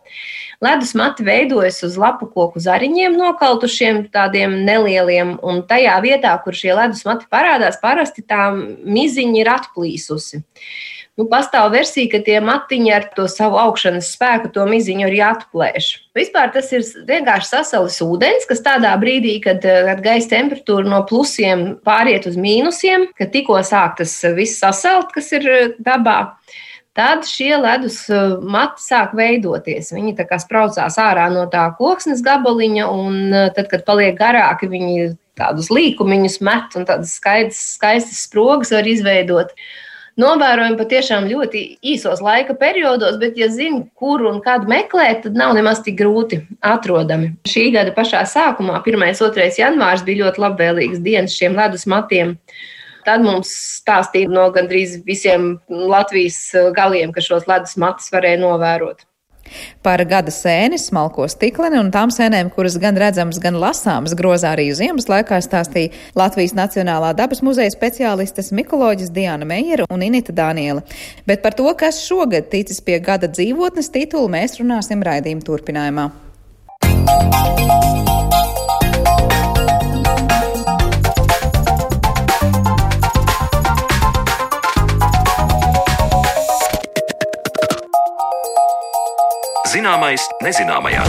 Ledus 0.62 0.94
mati 0.98 1.26
veidojas 1.26 1.82
uz 1.86 1.98
lapu 2.02 2.30
koku 2.30 2.62
zariņiem, 2.62 3.18
nokaltušiem 3.18 4.04
tādiem 4.14 4.60
nelieliem, 4.70 5.40
un 5.42 5.64
tajā 5.66 5.98
vietā, 6.06 6.38
kur 6.46 6.58
šie 6.58 6.76
ledus 6.78 7.02
mati 7.10 7.26
parādās, 7.30 7.82
parasti 7.82 8.22
tā 8.22 8.52
miziņa 8.54 9.42
ir 9.42 9.52
atplīsusi. 9.58 10.46
Nu, 11.16 11.30
pastāv 11.32 11.70
versija, 11.72 12.10
ka 12.12 12.20
tie 12.26 12.42
matiņi 12.44 12.92
ar 12.92 13.06
to 13.16 13.24
savu 13.32 13.56
augšanas 13.62 14.10
spēku 14.18 14.50
to 14.52 14.66
miziņu 14.68 15.06
arī 15.08 15.22
atplēš. 15.24 15.88
Vispār 16.18 16.52
tas 16.52 16.74
ir 16.76 16.84
vienkārši 17.08 17.52
sasalis 17.54 18.02
ūdens, 18.04 18.44
kas 18.50 18.60
tādā 18.66 18.92
brīdī, 19.00 19.38
kad, 19.44 19.64
kad 19.64 20.04
gaisa 20.04 20.34
temperatūra 20.34 20.92
no 20.92 21.00
plusiem 21.08 21.66
pāriet 21.88 22.28
uz 22.28 22.36
mīnusiem, 22.36 23.08
kad 23.16 23.32
tikko 23.32 23.62
sāk 23.64 23.96
tas 24.02 24.18
viss 24.36 24.60
sasalt, 24.60 25.16
kas 25.16 25.32
ir 25.40 25.48
dabā. 25.80 26.36
Tad 26.96 27.24
šie 27.28 27.58
ledus 27.60 28.02
uh, 28.08 28.38
mati 28.40 28.84
sāk 28.84 29.16
veidoties. 29.16 29.92
Viņi 29.92 30.14
tā 30.16 30.24
kā 30.28 30.40
spraucās 30.40 30.96
ārā 31.00 31.26
no 31.32 31.44
tā 31.52 31.66
koksnes 31.76 32.22
gabaliņa, 32.24 32.86
un 32.88 33.18
uh, 33.32 33.50
tad, 33.56 33.68
kad 33.72 33.84
paliek 33.88 34.16
garāki, 34.20 34.72
viņi 34.72 35.10
tādus 35.36 35.68
līkumiņus 35.76 36.40
met 36.48 36.78
un 36.80 36.88
tādas 36.88 37.18
skaistas, 37.20 37.76
skaistas 37.76 38.24
sprogas 38.30 38.72
var 38.72 38.88
izveidot. 38.88 39.52
Novērojam 40.16 40.78
patiešām 40.80 41.26
ļoti 41.28 41.62
īsos 41.92 42.22
laika 42.24 42.54
periodos, 42.56 43.18
bet, 43.20 43.36
ja 43.36 43.50
zini, 43.52 43.82
kur 44.00 44.22
un 44.30 44.38
kādu 44.44 44.70
meklēt, 44.72 45.26
tad 45.26 45.36
nav 45.36 45.52
nemaz 45.58 45.82
tik 45.84 45.98
grūti 46.00 46.40
atrodami. 46.64 47.34
Šī 47.52 47.66
gada 47.76 47.92
pašā 47.96 48.22
sākumā, 48.32 48.80
1. 48.88 49.04
un 49.12 49.34
2. 49.36 49.50
janvārs, 49.60 50.06
bija 50.08 50.24
ļoti 50.24 50.44
labvēlīgs 50.46 51.02
dienas 51.04 51.36
šiem 51.36 51.60
ledus 51.60 51.84
matiem. 51.92 52.38
Tad 53.06 53.26
mums 53.28 53.52
stāstīja 53.82 54.32
no 54.32 54.48
gandrīz 54.56 55.02
visiem 55.06 55.58
Latvijas 55.68 56.40
galiem, 56.78 57.12
ka 57.12 57.22
šos 57.22 57.44
ledus 57.52 57.76
matus 57.76 58.08
varēja 58.16 58.40
novērot. 58.40 59.04
Par 59.86 60.02
gada 60.10 60.34
sēni, 60.34 60.80
smalko 60.82 61.28
stikleni 61.30 61.80
un 61.80 61.92
tām 61.94 62.12
sēnēm, 62.14 62.50
kuras 62.56 62.78
gan 62.82 62.98
redzamas, 63.00 63.40
gan 63.44 63.60
lasāmas 63.62 64.16
grozā 64.18 64.56
arī 64.56 64.68
ziemas 64.76 65.10
laikā, 65.12 65.40
stāstīja 65.44 65.94
Latvijas 66.18 66.56
Nacionālā 66.58 67.14
dabas 67.18 67.44
muzeja 67.46 67.74
speciālistes 67.74 68.52
Mikoloģis 68.56 69.14
Diana 69.16 69.46
Meijera 69.48 69.88
un 69.94 70.06
Inita 70.06 70.36
Dāniela. 70.36 70.86
Bet 71.30 71.46
par 71.46 71.58
to, 71.58 71.70
kas 71.78 72.02
šogad 72.08 72.50
ticis 72.54 72.82
pie 72.86 73.00
gada 73.04 73.30
dzīvotnes 73.32 73.92
titulu, 73.94 74.32
mēs 74.38 74.60
runāsim 74.62 75.06
raidījuma 75.06 75.46
turpinājumā. 75.46 76.10
Zināmais 89.76 90.24
nezināmajā. 90.40 91.02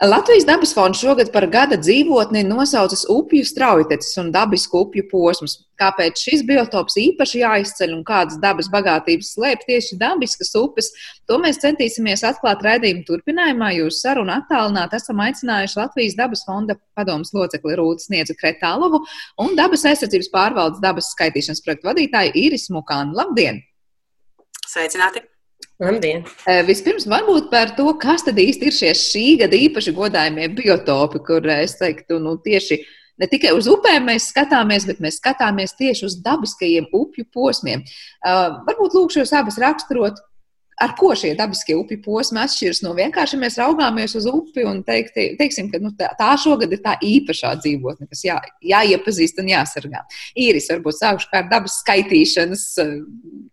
Latvijas 0.00 0.46
dabas 0.48 0.70
fonds 0.72 0.96
šogad 1.02 1.28
par 1.34 1.44
gada 1.52 1.76
dzīvotni 1.76 2.40
nosaucas 2.48 3.02
upju 3.12 3.44
straujteces 3.44 4.16
un 4.22 4.30
dabisku 4.32 4.80
upju 4.86 5.04
posmus. 5.10 5.58
Kāpēc 5.82 6.22
šis 6.24 6.46
biotops 6.48 6.96
īpaši 7.02 7.42
jāizceļ 7.42 7.92
un 7.98 8.00
kādas 8.08 8.40
dabas 8.40 8.72
bagātības 8.72 9.34
slēp 9.36 9.68
tieši 9.68 10.00
dabiskas 10.00 10.54
upes, 10.56 10.88
to 11.28 11.36
mēs 11.44 11.60
centīsimies 11.60 12.24
atklāt 12.24 12.64
raidījuma 12.64 13.04
turpinājumā. 13.10 13.74
Jūs 13.76 14.00
sarunu 14.00 14.38
attālināt 14.38 14.96
esam 14.96 15.20
aicinājuši 15.20 15.82
Latvijas 15.82 16.16
dabas 16.16 16.48
fonda 16.48 16.80
padomus 16.96 17.36
locekli 17.36 17.76
Rūtas 17.76 18.08
Sniedzu 18.08 18.40
Kretālovu 18.40 19.04
un 19.44 19.52
dabas 19.60 19.84
aizsardzības 19.92 20.32
pārvaldes 20.32 20.80
dabas 20.80 21.12
skaitīšanas 21.12 21.60
projektu 21.66 21.92
vadītāju 21.92 22.38
Iris 22.48 22.72
Mukānu. 22.72 23.20
Labdien! 23.20 23.66
Sveicināti! 24.70 25.22
Labdien! 25.80 26.22
Vispirms 26.68 27.06
varbūt 27.10 27.48
par 27.50 27.72
to, 27.74 27.88
kas 27.98 28.22
tad 28.26 28.38
īsti 28.38 28.68
ir 28.68 28.76
šie 28.76 28.90
šī 28.94 29.26
gada 29.40 29.58
īpaši 29.58 29.94
godājumie 29.96 30.46
biotopi, 30.54 31.22
kur 31.26 31.46
es 31.56 31.74
teiktu, 31.80 32.20
nu 32.22 32.36
tieši 32.44 32.78
ne 33.20 33.28
tikai 33.32 33.54
uz 33.56 33.66
upēm 33.72 34.06
mēs 34.06 34.28
skatāmies, 34.30 34.86
bet 34.86 35.00
mēs 35.02 35.18
skatāmies 35.18 35.74
tieši 35.78 36.06
uz 36.06 36.18
dabiskajiem 36.22 36.86
upju 36.94 37.26
posmiem. 37.34 37.82
Uh, 38.22 38.60
varbūt 38.68 38.94
lūkšu 38.98 39.24
jūs 39.24 39.34
abas 39.40 39.58
raksturot, 39.60 40.22
ar 40.80 40.94
ko 41.00 41.10
šie 41.18 41.34
dabiskie 41.36 41.74
upju 41.76 41.98
posmi 42.04 42.40
atšķiras 42.44 42.84
no 42.86 42.94
vienkārši 42.96 43.40
mēs 43.42 43.58
raugāmies 43.60 44.14
uz 44.20 44.30
upi 44.30 44.64
un 44.68 44.84
teikt, 44.86 45.18
teiksim, 45.40 45.72
ka 45.72 45.82
nu, 45.82 45.90
tā, 45.98 46.12
tā 46.20 46.30
šogad 46.40 46.70
ir 46.72 46.84
tā 46.84 46.94
īpašā 47.04 47.56
dzīvotne, 47.64 48.06
kas 48.12 48.22
jā, 48.28 48.38
jāiepazīst 48.76 49.42
un 49.42 49.50
jāsargā. 49.56 50.06
Īris, 50.38 50.70
varbūt 50.76 51.02
sākšu 51.02 51.32
kā 51.32 51.42
ar 51.42 51.52
dabas 51.52 51.82
skaitīšanas 51.82 52.66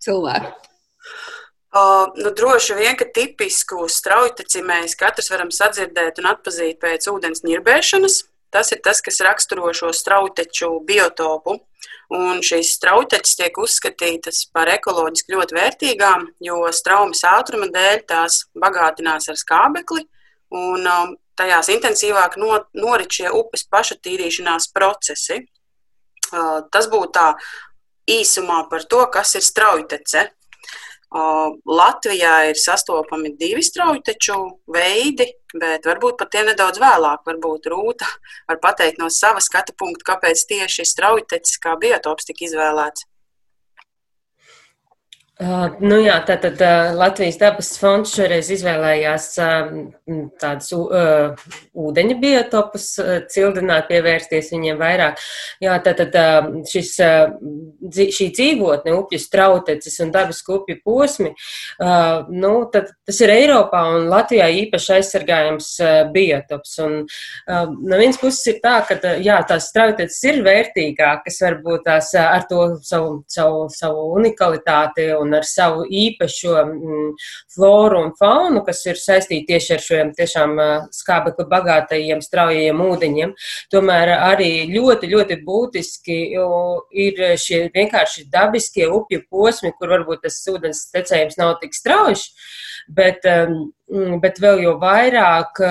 cilvēku. 0.06 0.67
Uh, 1.78 2.08
nu, 2.16 2.32
droši 2.34 2.74
vien, 2.74 2.96
ka 2.98 3.06
tipisku 3.14 3.86
straujteci 3.92 4.64
mēs 4.66 4.96
katrs 4.98 5.30
varam 5.30 5.52
sadzirdēt 5.54 6.18
un 6.24 6.32
atpazīt 6.32 6.80
pēc 6.82 7.06
ūdens 7.12 7.44
ņirbēšanas. 7.46 8.24
Tas 8.50 8.72
ir 8.74 8.80
tas, 8.82 9.02
kas 9.06 9.20
raksturo 9.22 9.70
šo 9.76 9.92
strauteču 9.94 10.72
biotopu. 10.88 11.60
Un 12.18 12.40
šīs 12.46 12.72
strauteķis 12.78 13.36
tiek 13.42 13.60
uzskatītas 13.60 14.46
par 14.56 14.72
ekoloģiski 14.72 15.36
ļoti 15.36 15.58
vērtīgām, 15.58 16.24
jo 16.48 16.62
straumes 16.74 17.22
ātruma 17.28 17.68
dēļ 17.74 18.02
tās 18.08 18.46
bagātinās 18.58 19.28
ar 19.28 19.38
skābekli, 19.38 20.06
un 20.56 20.88
um, 20.88 21.14
tajās 21.38 21.68
intensīvāk 21.76 22.40
no, 22.40 22.62
norit 22.80 23.12
šie 23.20 23.28
upes 23.36 23.68
pašatīrīšanās 23.68 24.72
procesi. 24.74 25.44
Uh, 26.32 26.64
tas 26.72 26.88
būtu 26.90 27.12
tā 27.20 27.28
īsumā 28.08 28.64
par 28.72 28.88
to, 28.88 29.04
kas 29.12 29.36
ir 29.36 29.44
straujtece. 29.44 30.30
Latvijā 31.12 32.50
ir 32.50 32.58
sastopami 32.60 33.32
divi 33.40 33.64
straujteču 33.64 34.36
veidi, 34.68 35.30
bet 35.56 35.86
varbūt 35.88 36.18
par 36.20 36.28
tiem 36.28 36.50
nedaudz 36.52 36.80
vēlāk. 36.84 37.24
Varbūt 37.26 37.70
Rūta 37.72 38.08
var 38.50 38.60
pateikt 38.60 39.00
no 39.00 39.10
sava 39.10 39.40
skatu 39.40 39.74
punkta, 39.78 40.14
kāpēc 40.14 40.44
tieši 40.50 40.86
straujtecis 40.86 41.62
kā 41.64 41.78
biotops 41.80 42.28
tika 42.28 42.46
izvēlēts. 42.50 43.08
Uh, 45.38 45.68
nu 45.86 46.00
jā, 46.02 46.16
tātad 46.26 46.58
uh, 46.66 46.96
Latvijas 46.98 47.36
dabas 47.38 47.68
fonds 47.78 48.10
šoreiz 48.18 48.48
izvēlējās 48.56 49.26
uh, 49.38 49.68
tādus 50.42 50.72
uh, 50.74 51.44
ūdeņa 51.78 52.16
biotopus, 52.18 52.88
uh, 52.98 53.20
cildināt, 53.30 53.86
pievērsties 53.86 54.50
viņiem 54.56 54.80
vairāk. 54.82 55.22
Jā, 55.62 55.76
tātad 55.86 56.18
uh, 56.18 56.48
šis, 56.66 56.90
uh, 57.06 57.36
šī 57.94 58.32
dzīvotne, 58.34 58.96
upju 58.98 59.20
strautecis 59.22 60.00
un 60.02 60.16
dabas 60.16 60.42
upju 60.42 60.80
posmi, 60.82 61.30
uh, 61.30 62.26
nu, 62.34 62.56
tad, 62.74 62.90
tas 63.06 63.22
ir 63.22 63.36
Eiropā 63.36 63.84
un 63.94 64.10
Latvijā 64.10 64.50
īpaši 64.64 64.96
aizsargājams 64.98 65.70
uh, 65.86 66.00
biotops. 66.18 66.74
Un, 66.88 66.98
uh, 67.06 67.70
no 67.78 68.02
vienas 68.02 68.18
puses 68.18 68.42
ir 68.56 68.58
tā, 68.66 68.80
ka 68.90 68.98
uh, 69.04 69.22
jā, 69.22 69.38
tās 69.46 69.70
strautecis 69.70 70.18
ir 70.32 70.42
vērtīgākas, 70.50 71.40
varbūt 71.46 71.86
tās 71.92 72.10
uh, 72.18 72.26
ar 72.26 72.50
to 72.50 72.66
savu, 72.82 73.22
savu, 73.30 73.64
savu 73.78 74.10
unikalitāti 74.18 75.12
un 75.14 75.27
un 75.28 75.38
ar 75.38 75.46
savu 75.48 75.86
īpašo 75.86 76.56
mm, 76.64 77.10
floru 77.54 78.02
un 78.06 78.14
faunu, 78.20 78.64
kas 78.68 78.84
ir 78.88 79.00
saistīti 79.02 79.52
tieši 79.52 79.76
ar 79.78 79.84
šiem 79.86 80.14
tiešām 80.18 80.56
skābekli 80.96 81.48
bagātajiem, 81.52 82.24
straujajiem 82.26 82.84
ūdeņiem. 82.88 83.36
Tomēr 83.74 84.14
arī 84.18 84.52
ļoti, 84.72 85.12
ļoti 85.14 85.40
būtiski 85.48 86.20
ir 87.08 87.24
šie 87.44 87.68
vienkārši 87.76 88.28
dabiskie 88.34 88.88
upju 88.88 89.26
posmi, 89.30 89.74
kur 89.78 89.98
varbūt 89.98 90.26
tas 90.28 90.40
ūdens 90.52 90.88
tecējums 90.96 91.40
nav 91.42 91.58
tik 91.62 91.76
strauji 91.78 92.32
bet, 92.88 93.24
mm, 93.24 93.72
bet 94.22 94.40
vēl 94.44 94.62
jau 94.66 94.74
vairāk 94.82 95.62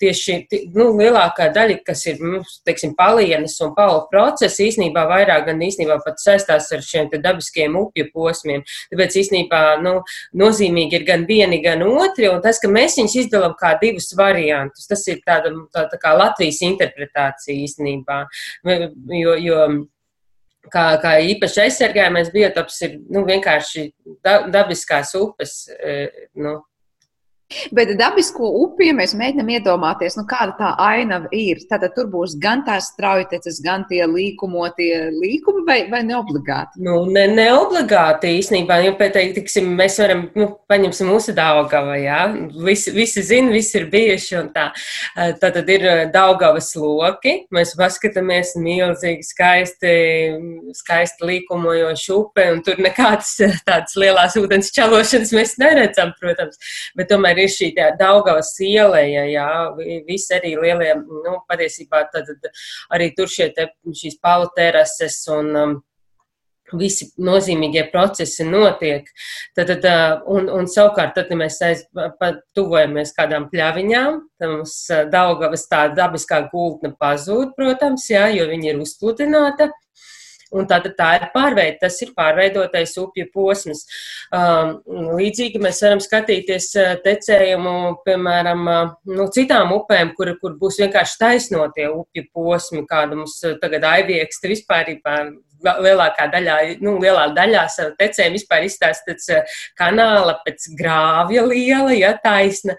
tieši 0.00 0.36
nu, 0.76 0.92
lielākā 0.98 1.48
daļa, 1.54 1.78
kas 1.86 2.04
ir 2.06 2.20
nu, 2.22 2.42
teiksim, 2.66 2.94
palienas 2.98 3.56
un 3.64 3.72
palu 3.74 4.04
procesi, 4.10 4.68
īsnībā 4.70 5.04
vairāk 5.10 5.48
gan 5.50 5.62
īsnībā 5.66 5.98
pat 6.04 6.22
saistās 6.22 6.70
ar 6.74 6.84
šiem 6.86 7.10
dabiskiem 7.12 7.74
upju 7.78 8.08
posmiem. 8.14 8.62
Tāpēc 8.92 9.18
īsnībā 9.24 9.62
nu, 9.82 9.98
nozīmīgi 10.38 11.00
ir 11.00 11.06
gan 11.08 11.26
vieni, 11.26 11.58
gan 11.64 11.82
otri, 11.86 12.30
un 12.30 12.42
tas, 12.44 12.62
ka 12.62 12.70
mēs 12.70 12.98
viņus 13.00 13.18
izdalām 13.24 13.56
kā 13.58 13.74
divus 13.82 14.12
variantus, 14.18 14.86
tas 14.90 15.02
ir 15.10 15.22
tāda 15.26 15.54
tā, 15.74 15.88
tā 15.90 15.98
kā 16.02 16.14
Latvijas 16.14 16.62
interpretācija 16.66 17.58
īsnībā. 17.66 18.22
Jo, 19.18 19.34
jo 19.42 19.64
kā, 20.70 20.84
kā 21.02 21.16
īpaši 21.32 21.64
aizsargājamais 21.66 22.30
biotops 22.34 22.82
ir 22.86 22.98
nu, 23.10 23.24
vienkārši 23.26 23.88
dabiskās 24.22 25.16
upes. 25.18 25.64
E, 25.74 26.28
nu, 26.38 26.60
Bet 27.74 27.92
dabisko 27.98 28.48
upi, 28.62 28.88
ja 28.90 28.96
mēs 28.96 29.14
mēģinām 29.18 29.50
iedomāties, 29.56 30.16
nu, 30.18 30.24
kāda 30.28 30.54
tā 30.58 30.70
ainava 30.82 31.30
ir, 31.36 31.62
tad 31.70 31.84
tur 31.96 32.08
būs 32.12 32.36
gan 32.42 32.64
tās 32.66 32.90
straujateces, 32.92 33.60
gan 33.64 33.86
tie 33.90 34.02
līkumotie 34.08 35.10
līkumi, 35.16 35.64
vai, 35.68 35.78
vai 35.92 36.02
ne 36.06 36.16
obligāti? 36.18 36.82
Nu, 36.84 37.02
ne, 37.10 37.26
ne 37.30 37.48
obligāti 37.56 38.34
īstenībā, 38.38 38.80
jo 38.86 38.94
tam, 39.00 39.34
tiksim, 39.36 39.72
mēs 39.78 39.98
varam, 40.02 40.26
nu, 40.38 40.48
paņemsim 40.70 41.10
mūsu 41.12 41.34
Daugava, 41.36 41.96
jā, 42.00 42.20
visi, 42.64 42.92
visi 42.94 43.24
zina, 43.26 43.52
visi 43.54 43.78
ir 43.80 43.88
bijuši 43.92 44.38
un 44.40 44.50
tā. 44.54 44.68
Tad, 45.16 45.58
tad 45.58 45.70
ir 45.72 45.86
Daugavas 46.14 46.72
loki, 46.78 47.42
mēs 47.54 47.74
paskatāmies 47.78 48.54
milzīgi 48.60 49.26
skaisti, 49.26 49.94
skaisti 50.76 51.28
līkumojoši 51.28 52.12
upe, 52.16 52.46
un 52.54 52.62
tur 52.66 52.80
nekādas 52.82 53.34
tādas 53.68 53.96
lielās 53.98 54.36
ūdens 54.40 54.72
čalošanas 54.74 55.32
mēs 55.36 55.56
neredzam, 55.62 56.12
protams, 56.20 56.60
bet 56.98 57.10
tomēr 57.12 57.41
ir 57.44 57.52
šī 57.52 57.70
Daugavas 57.98 58.52
ieleja, 58.62 59.24
jā, 59.30 59.48
visi 60.08 60.36
arī 60.36 60.54
lielie, 60.60 60.94
nu, 61.02 61.38
patiesībā 61.48 62.04
tad 62.12 62.28
arī 62.92 63.12
tur 63.16 63.30
šie 63.30 63.50
te, 63.56 63.68
šīs 63.86 64.20
palu 64.22 64.50
terases 64.56 65.20
un 65.32 65.56
um, 65.56 65.80
visi 66.78 67.08
nozīmīgie 67.20 67.84
procesi 67.92 68.46
notiek. 68.48 69.08
Tad, 69.56 69.68
tad, 69.70 69.86
uh, 69.88 70.22
un, 70.34 70.48
un 70.52 70.68
savukārt, 70.70 71.14
tad, 71.16 71.28
kad 71.30 71.40
mēs 71.40 71.60
aiz, 71.64 71.84
tuvojamies 72.56 73.14
kādām 73.16 73.48
pļaviņām, 73.52 74.18
tad 74.40 74.54
mums 74.56 74.76
uh, 74.92 75.04
Daugavas 75.12 75.66
tā 75.70 75.86
dabiskā 75.96 76.44
gultne 76.52 76.94
pazūd, 77.00 77.54
protams, 77.58 78.08
jā, 78.10 78.28
jo 78.36 78.48
viņa 78.50 78.72
ir 78.72 78.82
uzpludināta. 78.84 79.72
Un 80.52 80.66
tā, 80.68 80.78
tā 80.84 81.08
ir 81.16 81.28
pārveide, 81.32 81.78
tas 81.80 81.96
ir 82.04 82.12
pārveidotais 82.16 82.92
upju 83.00 83.28
posms. 83.32 83.84
Um, 84.36 84.74
līdzīgi 85.18 85.60
mēs 85.62 85.80
varam 85.84 86.02
skatīties 86.04 86.68
uh, 86.80 86.90
tecējumu, 87.04 87.74
piemēram, 88.06 88.66
uh, 88.68 88.92
no 89.16 89.28
citām 89.32 89.72
upēm, 89.78 90.12
kur, 90.18 90.34
kur 90.42 90.58
būs 90.60 90.80
vienkārši 90.82 91.18
taisnotie 91.22 91.88
upju 91.88 92.28
posmi, 92.34 92.84
kāda 92.90 93.16
mums 93.18 93.38
uh, 93.46 93.56
tagad 93.62 93.88
aivieksta 93.94 94.52
vispār 94.52 94.92
lielākā 95.62 96.26
daļā, 96.32 96.56
nu, 96.82 96.96
lielā 97.02 97.28
daļā 97.36 97.64
savu 97.72 97.94
tecējumu 97.98 98.38
vispār 98.38 98.66
izstāsta 98.66 99.08
pēc 99.08 99.28
eh, 99.36 99.54
kanāla, 99.78 100.36
pēc 100.46 100.68
grāvja 100.78 101.44
liela, 101.48 101.92
ja 101.96 102.12
taisna, 102.22 102.76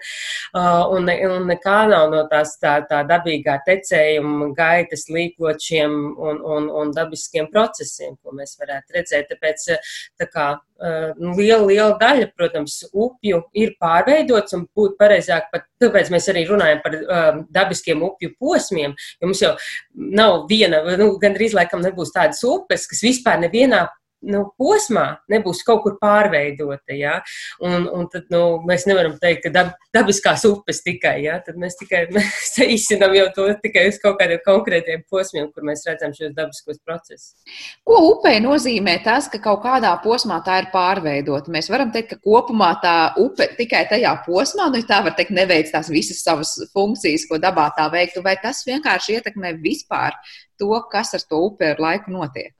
uh, 0.54 0.84
un, 0.94 1.08
un 1.08 1.48
nekā 1.50 1.78
nav 1.90 2.10
no 2.12 2.24
tās 2.30 2.56
tā, 2.62 2.76
tā 2.88 3.02
dabīgā 3.08 3.58
tecējuma 3.66 4.52
gaitas 4.56 5.08
līkločiem 5.12 5.94
un, 6.14 6.40
un, 6.56 6.70
un 6.82 6.92
dabiskiem 6.94 7.50
procesiem, 7.52 8.16
ko 8.22 8.36
mēs 8.36 8.56
varētu 8.60 8.98
redzēt. 8.98 9.30
Tāpēc 9.32 9.68
eh, 9.74 9.92
tā 10.20 10.30
kā 10.30 10.48
liela, 10.82 11.64
liela 11.66 11.96
daļa, 12.00 12.30
protams, 12.36 12.80
upju 12.92 13.40
ir 13.54 13.74
pārveidots 13.80 14.56
un 14.56 14.66
būtu 14.74 14.96
pareizāk 14.98 15.50
pat, 15.52 15.66
tāpēc 15.82 16.10
mēs 16.10 16.28
arī 16.32 16.44
runājam 16.48 16.80
par 16.84 16.96
uh, 16.98 17.42
dabiskiem 17.54 18.02
upju 18.02 18.34
posmiem, 18.40 18.96
jo 19.20 19.30
mums 19.30 19.42
jau 19.42 19.54
nav 19.94 20.46
viena, 20.50 20.82
nu, 20.98 21.12
gandrīz 21.22 21.54
laikam 21.56 21.84
nebūs 21.84 22.14
tādas 22.14 22.42
upes, 22.48 22.88
kas 22.90 23.04
vispār 23.06 23.38
nevienā 23.44 23.86
nu, 24.30 24.44
posmā 24.60 25.04
nebūs 25.30 25.62
kaut 25.66 25.82
kur 25.84 25.96
pārveidota. 26.00 26.94
Ja? 26.96 27.18
Un, 27.64 27.86
un 27.90 28.08
tad 28.12 28.30
nu, 28.32 28.60
mēs 28.68 28.86
nevaram 28.88 29.16
teikt, 29.20 29.44
ka 29.46 29.52
dab, 29.54 29.72
dabiskās 29.94 30.44
upes 30.48 30.82
tikai, 30.84 31.16
ja? 31.26 31.38
tad 31.44 31.58
mēs 31.60 31.78
tikai 31.80 32.04
īstenam 32.74 33.14
jau 33.16 33.26
to 33.36 33.48
tikai 33.64 33.86
uz 33.90 33.98
kaut 34.02 34.18
kādiem 34.20 34.42
konkrētiem 34.46 35.04
posmiem, 35.10 35.50
kur 35.54 35.66
mēs 35.66 35.84
redzam 35.88 36.14
šos 36.16 36.34
dabiskos 36.36 36.80
procesus. 36.84 37.34
Ko 37.86 38.00
upei 38.10 38.40
nozīmē 38.44 38.98
tas, 39.04 39.28
ka 39.32 39.40
kaut 39.44 39.62
kādā 39.64 39.92
posmā 40.04 40.40
tā 40.46 40.60
ir 40.62 40.70
pārveidota? 40.74 41.52
Mēs 41.54 41.70
varam 41.72 41.92
teikt, 41.94 42.14
ka 42.14 42.20
kopumā 42.24 42.72
tā 42.82 42.96
upe 43.20 43.48
tikai 43.58 43.84
tajā 43.90 44.16
posmā, 44.26 44.70
nu 44.72 44.82
tā 44.88 45.00
var 45.04 45.16
teikt, 45.18 45.34
neveic 45.36 45.70
tās 45.72 45.90
visas 45.92 46.22
savas 46.24 46.56
funkcijas, 46.74 47.28
ko 47.30 47.40
dabā 47.42 47.70
tā 47.76 47.88
veiktu, 47.92 48.24
vai 48.24 48.36
tas 48.42 48.64
vienkārši 48.66 49.18
ietekmē 49.18 49.56
vispār 49.62 50.16
to, 50.60 50.72
kas 50.92 51.14
ar 51.16 51.24
to 51.28 51.40
upi 51.48 51.72
ar 51.72 51.82
laiku 51.82 52.14
notiek? 52.14 52.52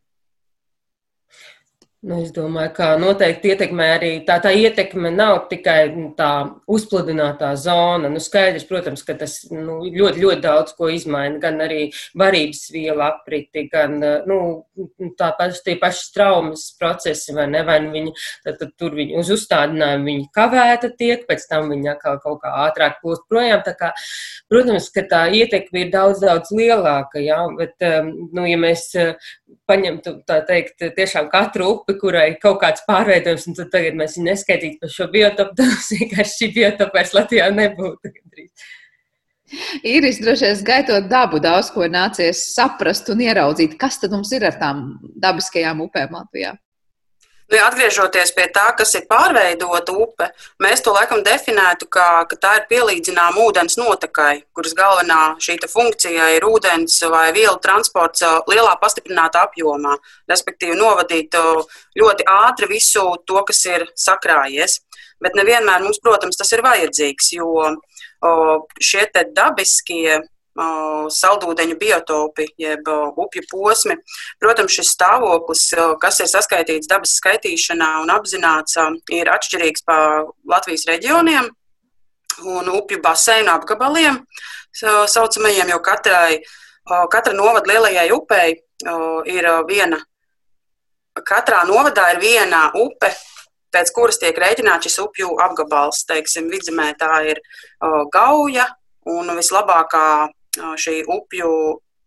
Nu, 2.05 2.19
es 2.21 2.35
domāju, 2.37 2.69
ka 2.77 2.87
noteikti 3.01 3.55
ietekmē 3.55 3.85
arī 3.95 4.09
tā, 4.29 4.35
tā 4.45 4.51
ietekme 4.53 5.09
nav 5.09 5.47
tikai 5.49 5.87
nu, 5.95 6.11
tā 6.19 6.29
uzpludinātā 6.69 7.55
zona. 7.57 8.11
Nu, 8.13 8.21
skaidrs, 8.21 8.67
protams, 8.69 9.01
ka 9.09 9.15
tas 9.23 9.39
nu, 9.49 9.79
ļoti, 9.89 10.21
ļoti 10.21 10.43
daudz 10.45 10.75
ko 10.77 10.91
izmaina. 10.93 11.39
Gan 11.41 11.63
arī 11.65 11.87
varības 12.21 12.61
viela 12.75 13.07
apriti, 13.15 13.63
gan 13.73 13.97
nu, 14.29 14.37
tā 15.17 15.31
paši, 15.39 15.63
tie 15.65 15.77
paši 15.81 16.11
traumas 16.13 16.67
procesi, 16.77 17.33
vai 17.39 17.47
ne? 17.55 17.63
Vai 17.65 17.79
nu 17.87 17.95
viņi, 17.95 18.13
tad, 18.45 18.61
tad 18.61 18.75
tur 18.77 18.99
viņi 19.01 19.17
uz 19.23 19.33
uzstādinājumu 19.39 20.11
viņi 20.11 20.29
kavēta 20.37 20.93
tiek, 21.01 21.25
pēc 21.31 21.49
tam 21.49 21.73
viņi 21.73 21.95
atkal 21.95 22.21
kaut 22.27 22.43
kā 22.45 22.53
ātrāk 22.67 23.01
plūst 23.01 23.25
projām. 23.33 23.65
Tā 23.65 23.73
kā, 23.81 23.95
protams, 24.53 24.91
ka 24.93 25.07
tā 25.09 25.23
ietekme 25.41 25.87
ir 25.87 25.97
daudz, 25.97 26.21
daudz 26.21 26.53
lielāka, 26.53 27.25
jā, 27.25 27.41
bet, 27.57 27.81
nu, 28.37 28.45
ja 28.45 28.61
mēs 28.61 28.91
paņemtu, 29.65 30.19
tā 30.29 30.43
teikt, 30.45 30.83
tiešām 31.01 31.33
katru 31.33 31.73
upi, 31.79 31.94
kurai 32.01 32.29
kaut 32.43 32.61
kāds 32.63 32.85
pārveidojums, 32.89 33.47
un 33.51 33.71
tagad 33.73 33.99
mēs 33.99 34.17
viņu 34.19 34.29
neskaitītu 34.31 34.81
par 34.83 34.93
šo 34.95 35.09
biotopu, 35.13 35.57
tad 35.61 35.91
vienkārši 35.91 36.39
šī 36.41 36.51
biotopa 36.59 37.01
vairs 37.01 37.15
Latvijā 37.17 37.51
nebūtu. 37.55 38.13
Iris, 39.87 40.19
droši 40.25 40.49
vien 40.49 40.63
gaitot 40.67 41.09
dabu, 41.11 41.39
daudz 41.43 41.71
ko 41.75 41.87
nācies 41.91 42.41
saprast 42.55 43.11
un 43.13 43.21
ieraudzīt, 43.23 43.77
kas 43.81 44.01
tad 44.03 44.15
mums 44.17 44.33
ir 44.35 44.47
ar 44.49 44.57
tām 44.61 44.87
dabiskajām 45.21 45.83
upēm 45.85 46.17
Latvijā. 46.17 46.55
Nu, 47.45 47.59
ja 47.59 47.67
atgriežoties 47.69 48.31
pie 48.33 48.47
tā, 48.55 48.71
kas 48.73 48.95
ir 48.97 49.03
pārveidota 49.05 49.93
upe, 50.01 50.31
mēs 50.65 50.81
to 50.85 50.95
laikam 50.97 51.21
definētu, 51.27 51.87
kā, 51.93 52.07
ka 52.31 52.39
tā 52.41 52.53
ir 52.57 52.65
pielīdzināma 52.71 53.43
ūdens 53.45 53.77
notekai, 53.77 54.47
kuras 54.57 54.73
galvenā 54.79 55.37
šī 55.45 55.59
funkcija 55.69 56.31
ir 56.39 56.47
ūdens 56.49 56.97
vai 57.13 57.27
vielu 57.37 57.59
transports 57.61 58.25
lielā 58.49 58.73
pastiprinātā 58.81 59.45
apjomā, 59.45 59.93
respektīvi 60.31 60.79
novadīt 60.81 61.37
ļoti 62.01 62.29
ātri 62.33 62.71
visu 62.73 63.05
to, 63.29 63.45
kas 63.45 63.61
ir 63.69 63.89
sakrājies. 63.93 64.81
Bet 65.21 65.37
nevienmēr 65.37 65.85
mums, 65.85 66.01
protams, 66.01 66.41
tas 66.41 66.51
ir 66.57 66.65
vajadzīgs, 66.65 67.35
jo 67.37 67.77
šie 68.81 69.05
dabiskie 69.37 70.23
saldūdeņu 70.55 71.77
biotopi, 71.81 72.47
jeb 72.59 72.87
upju 72.89 73.43
posmi. 73.51 73.97
Protams, 74.39 74.77
šis 74.77 74.93
stāvoklis, 74.95 75.67
kas 76.03 76.21
ir 76.23 76.31
saskaitīts 76.31 76.91
dabas 76.91 77.17
skaitīšanā 77.19 77.91
un 78.05 78.13
apzināts, 78.15 78.79
ir 79.11 79.31
atšķirīgs 79.35 79.83
pa 79.87 79.97
Latvijas 80.47 80.87
reģioniem 80.91 81.51
un 82.51 82.71
upju 82.71 82.99
baseinu 83.03 83.53
apgabaliem, 83.53 84.21
saucamajiem, 84.75 85.69
jo 85.71 85.79
katrai, 85.83 86.41
katra 87.11 87.35
novada 87.35 87.71
lielajai 87.71 88.09
upei 88.15 88.57
ir 89.31 89.47
viena, 89.69 90.01
katrā 91.23 91.63
novadā 91.67 92.09
ir 92.15 92.23
viena 92.23 92.65
upe, 92.75 93.13
pēc 93.75 93.91
kuras 93.95 94.19
tiek 94.23 94.39
rēķināts 94.39 94.87
šis 94.87 94.99
upju 95.03 95.35
apgabals. 95.43 96.03
Teiksim, 96.07 96.47
vidzemē 96.51 96.93
tā 96.99 97.23
ir 97.31 97.43
gauja, 98.15 98.67
un 99.11 99.31
vislabākā 99.37 100.31
šī 100.57 101.03
upju, 101.11 101.51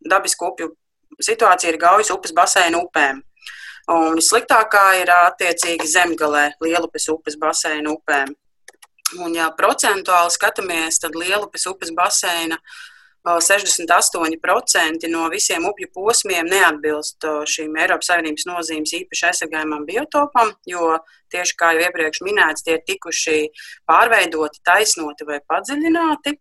dabisko 0.09 0.51
upju 0.53 0.71
situācija 1.23 1.73
ir 1.73 1.79
Gaujas 1.81 2.11
upes 2.13 2.33
baseina 2.35 2.81
upēm. 2.83 3.21
Un 3.93 4.19
sliktākā 4.19 4.83
ir 5.01 5.11
attiecīgi 5.13 5.87
zemgalē, 5.87 6.49
Lielupes 6.63 7.07
upes 7.13 7.37
baseina 7.39 7.93
upēm. 7.93 8.33
Un, 9.23 9.31
ja 9.37 9.47
procentuāli 9.55 10.33
skatāmies, 10.35 10.99
tad 10.99 11.15
Lielupes 11.15 11.63
upes 11.71 11.93
baseina 11.95 12.57
68% 13.27 15.07
no 15.11 15.29
visiem 15.31 15.65
upju 15.67 15.87
posmiem 15.95 16.47
neatbilst 16.47 17.25
šīm 17.53 17.75
Eiropas 17.79 18.07
Savienības 18.11 18.45
nozīmes 18.47 18.93
īpaši 19.01 19.25
aizsargājumam 19.29 19.83
biotopam, 19.87 20.53
jo 20.67 20.97
tieši 21.31 21.57
kā 21.59 21.73
jau 21.75 21.83
iepriekš 21.87 22.21
minēts, 22.23 22.63
tie 22.63 22.77
ir 22.77 22.85
tikuši 22.87 23.39
pārveidoti, 23.87 24.63
taisnoti 24.67 25.27
vai 25.27 25.41
padziļināti 25.43 26.37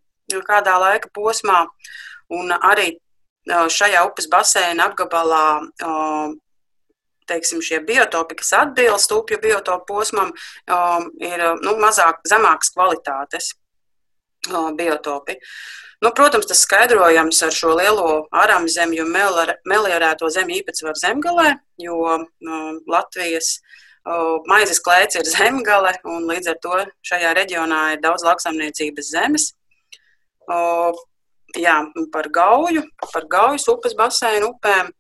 kādā 0.47 0.79
laika 0.83 1.11
posmā. 1.15 1.67
Un 2.33 2.51
arī 2.57 2.97
šajā 3.47 4.03
upes 4.09 4.27
basēna 4.31 4.91
apgabalā 4.91 5.45
teiksim, 7.27 7.63
šie 7.63 7.81
biotopi, 7.83 8.37
kas 8.39 8.53
atbilst 8.55 9.13
upju 9.13 9.39
biotopu 9.43 9.87
posmam, 9.89 10.33
ir 11.23 11.43
nu, 11.63 11.73
mazāk, 11.83 12.21
zemākas 12.29 12.71
kvalitātes 12.75 13.49
biotopi. 14.47 15.35
Nu, 16.05 16.13
protams, 16.15 16.47
tas 16.47 16.61
skaidrojams 16.63 17.41
ar 17.43 17.55
šo 17.57 17.73
lielo 17.79 18.29
ārāmu 18.31 18.69
zemju 18.71 19.07
meliorēto 19.09 20.29
zemju 20.31 20.61
īpatsvaru 20.61 21.01
zemgalē, 21.01 21.57
jo 21.83 21.99
nu, 22.47 22.61
Latvijas 22.87 23.57
maizes 24.47 24.79
klēts 24.85 25.19
ir 25.19 25.27
zemgale, 25.27 25.97
un 26.07 26.29
līdz 26.31 26.53
ar 26.53 26.59
to 26.63 26.83
šajā 27.11 27.33
reģionā 27.35 27.81
ir 27.97 28.03
daudz 28.05 28.23
lauksaimniecības 28.29 29.11
zemes. 29.17 29.56
Uh, 30.47 30.97
jā, 31.59 31.77
par 32.15 32.31
gauju, 32.33 32.85
par 33.13 33.27
gaujas 33.31 33.69
upes 33.73 33.97
basēnu 33.99 34.55
upēm. 34.55 34.91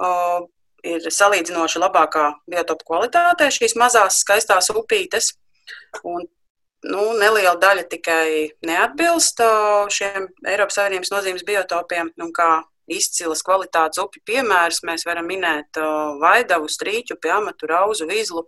Uh, 0.00 0.44
ir 0.84 1.08
salīdzinoši 1.16 1.80
labākā 1.80 2.28
biotopu 2.50 2.86
kvalitātē 2.90 3.48
šīs 3.52 3.76
mazās 3.80 4.20
skaistās 4.24 4.70
upītes. 4.74 5.32
Un 6.04 6.26
nu, 6.84 7.04
neliela 7.18 7.56
daļa 7.60 7.86
tikai 7.90 8.26
neatbilst 8.66 9.40
šiem 9.94 10.28
Eiropas 10.50 10.78
Savienības 10.80 11.12
nozīmes 11.14 11.46
biotopiem. 11.48 12.12
Un 12.20 12.32
kā 12.36 12.50
izcilas 12.90 13.42
kvalitātes 13.46 14.02
upju 14.02 14.22
piemērus 14.28 14.82
mēs 14.84 15.06
varam 15.08 15.28
minēt 15.30 15.80
Vaidavu, 16.20 16.68
Strīķu, 16.68 17.16
Piamatu, 17.22 17.70
Rauzu, 17.70 18.08
Vizlu. 18.10 18.46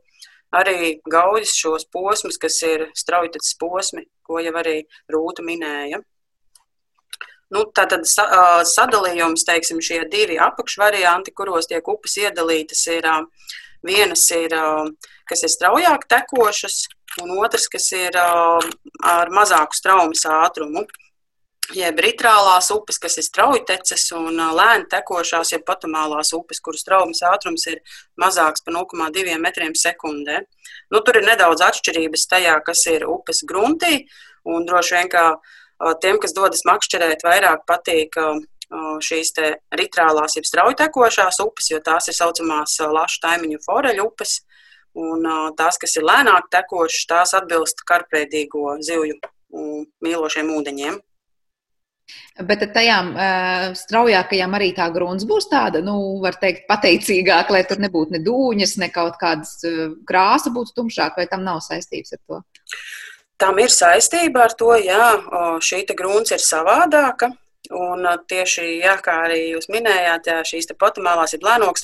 Arī 0.57 1.01
gaujas 1.11 1.57
šos 1.59 1.89
posmus, 1.93 2.37
kas 2.39 2.61
ir 2.65 2.87
straujteces 2.97 3.57
posmi, 3.59 4.05
ko 4.25 4.39
jau 4.41 4.53
arī 4.61 4.85
Rūta 5.13 5.43
minēja. 5.45 5.99
Nu, 7.55 7.63
tātad 7.71 8.03
sadalījums, 8.11 9.45
teiksim, 9.47 9.79
šie 9.85 10.01
divi 10.11 10.39
apakšvarianti, 10.43 11.35
kuros 11.37 11.69
tiek 11.71 11.87
upes 11.89 12.17
iedalītas, 12.19 12.83
ir 12.91 13.07
vienas, 13.87 14.25
ir, 14.35 14.55
kas 15.31 15.45
ir 15.47 15.53
straujāk 15.53 16.09
tekošas, 16.11 16.87
un 17.23 17.37
otrs, 17.39 17.69
kas 17.71 17.91
ir 17.95 18.19
ar 18.19 19.31
mazāku 19.35 19.79
straumes 19.79 20.27
ātrumu. 20.27 20.87
Jeb 21.75 21.99
ritrālās 21.99 22.69
upes, 22.71 22.99
kas 23.03 23.17
ir 23.19 23.25
straujteces, 23.27 24.05
un 24.15 24.39
lēni 24.39 24.87
tekošās, 24.91 25.51
jeb 25.51 25.65
patamālās 25.67 26.31
upes, 26.37 26.61
kuras 26.63 26.85
straumes 26.85 27.25
ātrums 27.27 27.67
ir 27.71 27.81
mazāks 28.23 28.63
par 28.63 28.75
0,2 28.77 29.35
metriem 29.43 29.75
sekundē. 29.75 30.45
Nu, 30.95 31.01
tur 31.03 31.19
ir 31.19 31.27
nedaudz 31.27 31.65
atšķirības 31.67 32.27
tajā, 32.31 32.55
kas 32.67 32.85
ir 32.91 33.07
upes 33.11 33.43
gruntī, 33.51 34.05
un 34.47 34.67
droši 34.67 34.95
vien, 34.95 35.11
ka 35.11 35.25
tiem, 36.03 36.21
kas 36.23 36.35
dodas 36.37 36.65
makšķerēt, 36.69 37.25
vairāk 37.27 37.65
patīk 37.69 38.19
šīs 39.07 39.33
ritrālās, 39.79 40.35
jeb 40.35 40.47
straujtekošās 40.49 41.39
upes, 41.45 41.71
jo 41.71 41.79
tās 41.85 42.09
ir 42.11 42.17
saucamās 42.17 42.81
lašu 42.83 43.21
taimiņu 43.23 43.61
foreļu 43.63 44.09
upes, 44.09 44.41
Un 44.97 45.27
tās, 45.59 45.77
kas 45.77 45.99
ir 45.99 46.07
lēnāk 46.09 46.49
tekošas, 46.53 47.05
tās 47.11 47.35
atbilst 47.37 47.83
karpveidīgo 47.89 48.79
zivju 48.85 49.19
mīlošiem 50.05 50.49
ūdeņiem. 50.57 50.97
Bet 52.49 52.63
tajām 52.71 53.09
uh, 53.17 53.73
straujākajām 53.77 54.53
arī 54.57 54.69
tā 54.77 54.87
grunts 54.95 55.27
būs 55.27 55.49
tāda, 55.51 55.81
nu, 55.83 55.97
var 56.23 56.37
teikt, 56.39 56.65
pateicīgāka, 56.71 57.51
lai 57.53 57.65
tur 57.67 57.81
nebūtu 57.83 58.15
ne 58.15 58.21
dūņas, 58.23 58.77
ne 58.79 58.89
kaut 58.95 59.19
kādas 59.19 59.57
uh, 59.67 59.97
krāsa 60.07 60.53
būtu 60.55 60.77
tumšāka, 60.77 61.19
vai 61.19 61.27
tam 61.33 61.43
nav 61.45 61.59
saistības 61.67 62.15
ar 62.15 62.23
to? 62.23 62.41
Tam 63.41 63.59
ir 63.61 63.73
saistība 63.73 64.47
ar 64.47 64.55
to, 64.57 64.71
jā, 64.81 65.11
šī 65.61 65.85
grunts 65.97 66.33
ir 66.33 66.41
savādāka. 66.43 67.33
Un 67.75 68.05
tieši, 68.31 68.63
jā, 68.79 68.93
kā 69.03 69.17
arī 69.25 69.41
jūs 69.51 69.67
minējāt, 69.75 70.29
jā, 70.31 70.37
šīs 70.47 70.69
potamālās 70.79 71.35
ir 71.35 71.43
lēnāk 71.43 71.81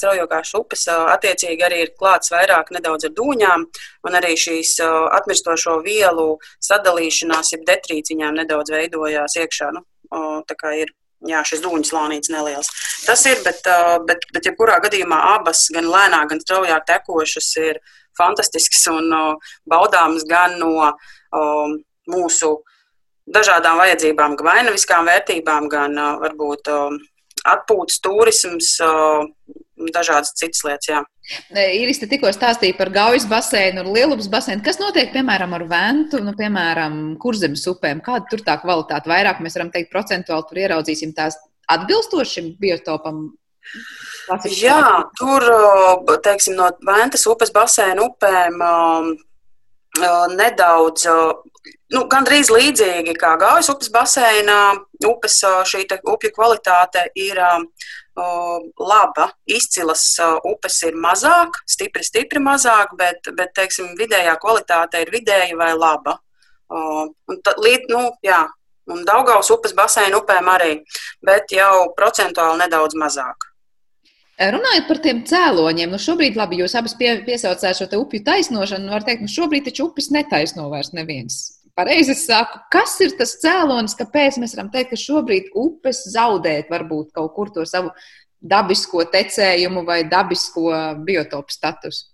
straujākās 0.00 0.50
upes, 0.58 0.88
attiecīgi 0.90 1.62
arī 1.62 1.84
ir 1.84 1.92
klāts 1.94 2.32
vairāk 2.34 2.72
nedaudz 2.74 3.06
ar 3.06 3.14
dūņām, 3.14 3.66
un 4.08 4.18
arī 4.18 4.34
šīs 4.34 4.74
atmirstošo 4.82 5.78
vielu 5.86 6.26
sadalīšanās, 6.66 7.54
jeb 7.54 7.62
detrīciņām 7.70 8.42
nedaudz 8.42 8.74
veidojās 8.74 9.38
iekšā. 9.38 9.70
Nu, 9.78 9.86
tā 10.48 10.58
kā 10.58 10.74
ir 10.82 10.90
jā, 11.28 11.42
šis 11.46 11.62
dūņu 11.64 11.88
slānīts 11.88 12.32
neliels. 12.32 12.70
Tas 13.06 13.22
ir, 13.30 13.38
bet, 13.46 13.62
bet, 14.08 14.26
bet 14.34 14.50
jebkurā 14.50 14.80
gadījumā 14.84 15.20
abas, 15.36 15.68
gan 15.74 15.88
lēnāk, 15.90 16.30
gan 16.32 16.42
straujāk 16.42 16.88
tekošas, 16.90 17.52
ir 17.62 17.80
fantastiskas 18.18 18.86
un 18.92 19.10
baudāmas 19.70 20.26
gan 20.28 20.58
no 20.60 20.74
um, 20.84 21.76
mūsu 22.10 22.56
dažādām 23.24 23.80
vajadzībām, 23.80 24.36
gan 24.38 24.50
vainaviskām 24.50 25.08
vērtībām, 25.08 25.68
gan 25.72 25.96
varbūt 26.20 26.68
atpūtas, 27.44 28.00
turisms, 28.04 28.74
dažādas 29.94 30.32
citas 30.38 30.62
lietas. 30.64 30.88
Jā. 30.90 31.00
Iris 31.74 32.00
te 32.00 32.08
tikko 32.08 32.30
stāstīja 32.34 32.76
par 32.78 32.90
Gaujas 32.94 33.26
basēnu 33.28 33.84
un 33.84 33.92
Lielupas 33.96 34.28
basēnu. 34.32 34.62
Kas 34.64 34.78
notiek, 34.80 35.10
piemēram, 35.14 35.56
ar 35.56 35.64
Ventu, 35.70 36.20
nu, 36.24 36.34
piemēram, 36.38 37.16
kurzemes 37.20 37.64
upēm? 37.72 38.02
Kāda 38.04 38.28
tur 38.30 38.44
tā 38.46 38.58
kvalitāte? 38.62 39.10
Vairāk 39.10 39.40
mēs 39.44 39.56
varam 39.58 39.72
teikt 39.74 39.92
procentuāli 39.92 40.48
tur 40.50 40.62
ieraudzīsim 40.62 41.14
tās 41.16 41.38
atbilstošiem 41.72 42.54
biotopam. 42.60 43.26
Jā, 44.48 45.04
tur, 45.18 45.44
teiksim, 46.24 46.56
no 46.56 46.70
Ventas 46.86 47.26
upes 47.28 47.52
basēnu 47.52 48.08
upēm 48.08 48.62
nedaudz 50.34 51.06
nu, 51.94 52.04
gandrīz 52.10 52.50
līdzīgi 52.52 53.14
kā 53.20 53.34
Gaujas 53.40 53.70
upes 53.72 53.90
basēnā. 53.94 54.60
Upes 55.04 55.38
šī 55.68 55.84
upju 56.00 56.32
kvalitāte 56.34 57.04
ir 57.14 57.40
laba. 58.16 59.28
Izcilas 59.46 60.06
upes 60.46 60.80
ir 60.88 60.98
mazāk, 60.98 61.60
stipri, 61.68 62.04
stipri 62.06 62.42
mazāk, 62.42 62.96
bet, 62.98 63.30
bet 63.36 63.54
teiksim, 63.54 63.94
vidējā 63.98 64.36
kvalitāte 64.42 65.02
ir 65.04 65.14
vidēja 65.14 65.56
vai 65.60 65.72
laba. 65.76 66.18
Un 66.70 67.40
tad, 67.44 67.58
līd, 67.62 67.90
nu, 67.92 68.06
jā, 68.24 68.44
un 68.90 69.04
Daugaus 69.06 69.50
upes 69.52 69.74
basēna 69.76 70.18
upēm 70.22 70.48
arī, 70.50 70.78
bet 71.22 71.52
jau 71.52 71.90
procentuāli 71.96 72.64
nedaudz 72.64 72.96
mazāk. 72.98 73.53
Runājot 74.34 74.88
par 74.88 74.98
tiem 74.98 75.20
cēloņiem, 75.30 75.92
nu 75.94 75.98
šobrīd, 76.02 76.38
labi, 76.38 76.58
jūs 76.58 76.74
abas 76.74 76.96
pie, 76.98 77.12
piesaucāt 77.26 77.78
šo 77.78 77.86
upju 78.00 78.24
taisnošanu, 78.26 78.90
var 78.90 79.06
teikt, 79.06 79.22
nu 79.22 79.30
šobrīd 79.30 79.68
taču 79.68 79.86
upes 79.86 80.10
netaisno 80.14 80.66
vairs 80.72 80.90
neviens 80.96 81.44
pareizi 81.74 82.14
saku, 82.14 82.60
kas 82.72 82.94
ir 83.04 83.14
tas 83.18 83.34
cēlonis, 83.42 83.96
kāpēc 83.98 84.38
mēs 84.42 84.54
varam 84.56 84.70
teikt, 84.74 84.92
ka 84.92 85.00
šobrīd 85.00 85.50
upes 85.58 86.04
zaudēt 86.14 86.70
varbūt 86.72 87.12
kaut 87.16 87.34
kur 87.36 87.50
to 87.54 87.66
savu 87.68 87.92
dabisko 88.44 89.06
tecējumu 89.10 89.84
vai 89.86 90.02
dabisko 90.08 90.70
biotopu 91.06 91.54
statusu? 91.54 92.06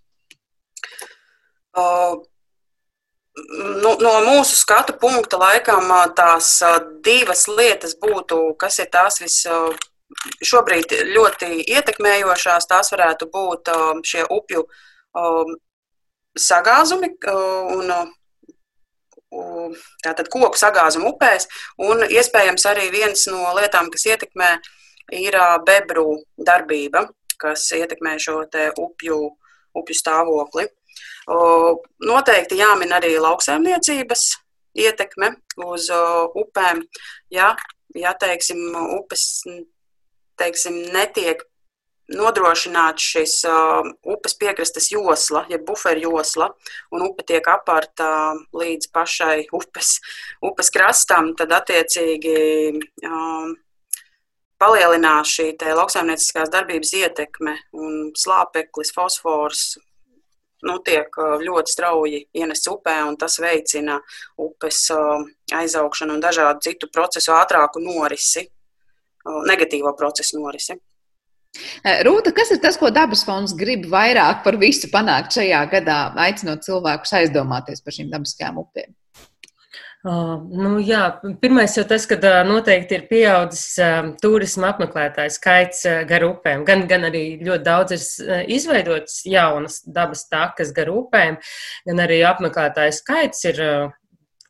Uh, 1.77 2.17
nu, 3.83 3.93
no 4.01 4.15
mūsu 4.25 4.57
skatu 4.59 4.97
punkta 4.99 5.39
laikam 5.39 5.93
tās 6.17 6.57
divas 7.05 7.45
lietas 7.51 7.95
būtu, 8.01 8.43
kas 8.59 8.81
ir 8.83 8.91
tās 8.91 9.21
vis. 9.23 9.43
Šobrīd 10.43 10.93
ļoti 11.15 11.61
ietekmējošās 11.71 12.67
tās 12.67 12.91
varētu 12.93 13.29
būt 13.31 13.71
šie 14.07 14.25
upju 14.29 14.65
sagāzumi 16.37 17.13
un 17.31 17.93
tātad 20.03 20.27
koku 20.27 20.59
sagāzumu 20.59 21.13
upēs, 21.13 21.47
un 21.79 22.03
iespējams 22.03 22.65
arī 22.67 22.89
viens 22.91 23.23
no 23.31 23.53
lietām, 23.55 23.87
kas 23.93 24.03
ietekmē, 24.11 24.51
ir 25.15 25.37
bebru 25.67 26.19
darbība, 26.35 27.05
kas 27.39 27.69
ietekmē 27.77 28.17
šo 28.19 28.43
upju, 28.77 29.17
upju 29.79 29.95
stāvokli. 29.95 30.67
Noteikti 32.11 32.59
jāmin 32.59 32.91
arī 32.91 33.15
lauksaimniecības 33.23 34.25
ietekme 34.75 35.31
uz 35.63 35.87
upēm. 36.35 36.83
Ja, 37.31 37.55
ja 37.95 38.13
teiksim, 38.19 38.59
upes 38.99 39.45
teiksim, 40.41 40.81
netiek 40.93 41.45
nodrošināt 42.11 42.99
šis 42.99 43.37
uh, 43.47 43.87
upes 44.13 44.35
piekrastes 44.39 44.89
josla, 44.91 45.45
jeb 45.49 45.61
ja 45.61 45.65
buferjosla, 45.67 46.49
un 46.91 47.05
upe 47.07 47.25
tiek 47.27 47.45
aparta 47.47 48.33
līdz 48.55 48.89
pašai 48.93 49.37
upes, 49.55 49.97
upes 50.43 50.71
krastam, 50.73 51.33
tad 51.39 51.53
attiecīgi 51.55 52.35
um, 53.07 53.53
palielinās 54.61 55.31
šī 55.37 55.53
lauksaimnieciskās 55.77 56.51
darbības 56.53 56.93
ietekme 56.99 57.55
un 57.77 58.11
slāpeklis, 58.17 58.93
fosfors, 58.93 59.63
nu, 60.67 60.77
tiek 60.85 61.15
ļoti 61.41 61.73
strauji 61.73 62.23
ienests 62.37 62.69
upē, 62.69 62.99
un 63.09 63.17
tas 63.17 63.39
veicina 63.41 63.97
upes 64.37 64.89
aizaugšanu 65.57 66.17
un 66.17 66.21
dažādu 66.21 66.61
citu 66.67 66.91
procesu 66.93 67.33
ātrāku 67.33 67.81
norisi, 67.81 68.45
negatīvo 69.25 69.93
procesu 69.97 70.39
norisi. 70.39 70.77
Rūta, 72.07 72.31
kas 72.31 72.53
ir 72.55 72.61
tas, 72.63 72.77
ko 72.79 72.89
dabas 72.95 73.25
fonds 73.27 73.51
grib 73.59 73.83
vairāk 73.91 74.39
par 74.45 74.55
visu 74.61 74.87
panākt 74.91 75.35
šajā 75.35 75.65
gadā, 75.73 75.99
aicinot 76.25 76.63
cilvēkus 76.63 77.17
aizdomāties 77.19 77.83
par 77.83 77.97
šīm 77.97 78.11
dabiskajām 78.13 78.61
upēm? 78.63 78.93
Uh, 80.01 80.39
nu, 80.49 80.79
jā, 80.81 81.03
pirmais 81.43 81.75
jau 81.77 81.83
tas, 81.85 82.07
ka 82.09 82.15
uh, 82.17 82.39
noteikti 82.47 82.95
ir 82.97 83.03
pieaudzis 83.05 83.75
uh, 83.77 84.07
turisma 84.17 84.71
apmeklētāju 84.71 85.33
skaits 85.35 85.83
uh, 85.85 85.99
gar 86.09 86.25
upēm. 86.25 86.63
Gan, 86.65 86.87
gan 86.89 87.05
arī 87.11 87.21
ļoti 87.45 87.65
daudz 87.67 87.93
ir 87.93 88.01
uh, 88.25 88.39
izveidotas 88.49 89.19
jaunas 89.29 89.77
dabas 89.85 90.25
takas 90.31 90.73
gar 90.73 90.89
upēm, 90.89 91.37
gan 91.85 92.01
arī 92.07 92.23
apmeklētāju 92.31 92.97
skaits 92.97 93.45
ir 93.51 93.61
uh, 93.61 93.93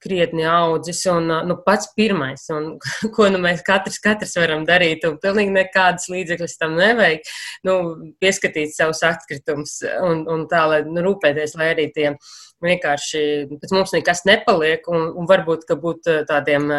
krietni 0.01 0.45
audzis 0.49 1.03
un 1.11 1.29
nu, 1.47 1.57
pats 1.65 1.91
pirmais, 1.97 2.43
un, 2.53 2.75
ko 3.15 3.29
nu, 3.31 3.41
mēs 3.43 3.63
katrs, 3.67 3.99
katrs 4.03 4.37
varam 4.39 4.65
darīt, 4.67 5.05
un 5.07 5.19
pilnīgi 5.21 5.53
nekādas 5.55 6.09
līdzekļas 6.11 6.57
tam 6.61 6.77
nevajag, 6.79 7.27
nu, 7.67 7.75
pieskatīt 8.21 8.75
savus 8.75 9.03
atkritumus 9.07 9.79
un, 10.07 10.25
un 10.31 10.47
tā, 10.51 10.63
lai 10.71 10.81
nu, 10.87 11.03
rūpēties, 11.05 11.57
lai 11.59 11.73
arī 11.75 11.89
tie 11.95 12.15
vienkārši 12.61 13.21
pēc 13.57 13.73
mums 13.73 13.93
nekas 13.95 14.25
nepaliek, 14.29 14.85
un, 14.91 15.09
un 15.17 15.29
varbūt, 15.29 15.65
ka 15.69 15.77
būt 15.81 16.09
tādiem 16.29 16.69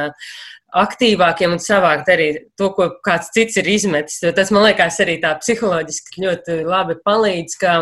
aktīvākiem 0.72 1.52
un 1.52 1.60
savākt 1.60 2.08
arī 2.12 2.28
to, 2.58 2.70
ko 2.76 2.88
kāds 3.04 3.30
cits 3.34 3.58
ir 3.60 3.68
izmetis. 3.68 4.20
Tas, 4.36 4.52
man 4.54 4.66
liekas, 4.66 4.98
arī 5.04 5.18
tā 5.22 5.34
psiholoģiski 5.40 6.24
ļoti 6.24 6.58
labi 6.64 6.96
palīdz, 7.04 7.56
ka, 7.60 7.74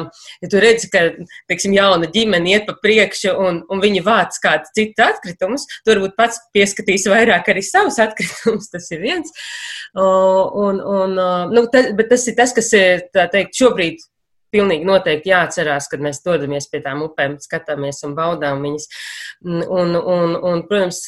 ja 0.43 0.51
tu 0.51 0.63
redzi, 0.63 0.91
ka, 0.93 1.05
teiksim, 1.51 1.77
jauna 1.79 2.11
ģimene 2.11 2.55
iet 2.55 2.69
pa 2.69 2.75
priekšu 2.83 3.35
un, 3.39 3.63
un 3.71 3.83
viņi 3.83 4.05
vāc 4.07 4.39
kāds 4.43 4.75
cits 4.77 5.03
atkritumus, 5.07 5.67
tu 5.85 5.95
varbūt 5.95 6.17
pats 6.19 6.41
pieskatīs 6.57 7.07
vairāk 7.11 7.53
arī 7.53 7.65
savus 7.67 8.01
atkritumus, 8.03 8.71
tas 8.75 8.91
ir 8.95 9.05
viens. 9.05 9.35
Un, 9.95 10.81
un, 10.81 11.19
nu, 11.55 11.67
tas, 11.73 11.93
bet 11.99 12.11
tas 12.11 12.27
ir 12.31 12.39
tas, 12.39 12.55
kas 12.57 12.73
ir, 12.79 13.07
tā 13.15 13.31
teikt, 13.31 13.59
šobrīd 13.59 14.03
pilnīgi 14.51 14.87
noteikti 14.87 15.31
jāatcerās, 15.31 15.87
kad 15.91 16.03
mēs 16.03 16.23
dodamies 16.25 16.67
pie 16.71 16.83
tām 16.85 17.05
upēm, 17.07 17.37
skatāmies 17.43 18.03
un 18.07 18.17
baudām 18.19 18.65
viņas. 18.67 18.89
Un, 19.47 19.95
un, 19.95 20.35
un, 20.35 20.65
protams, 20.69 21.05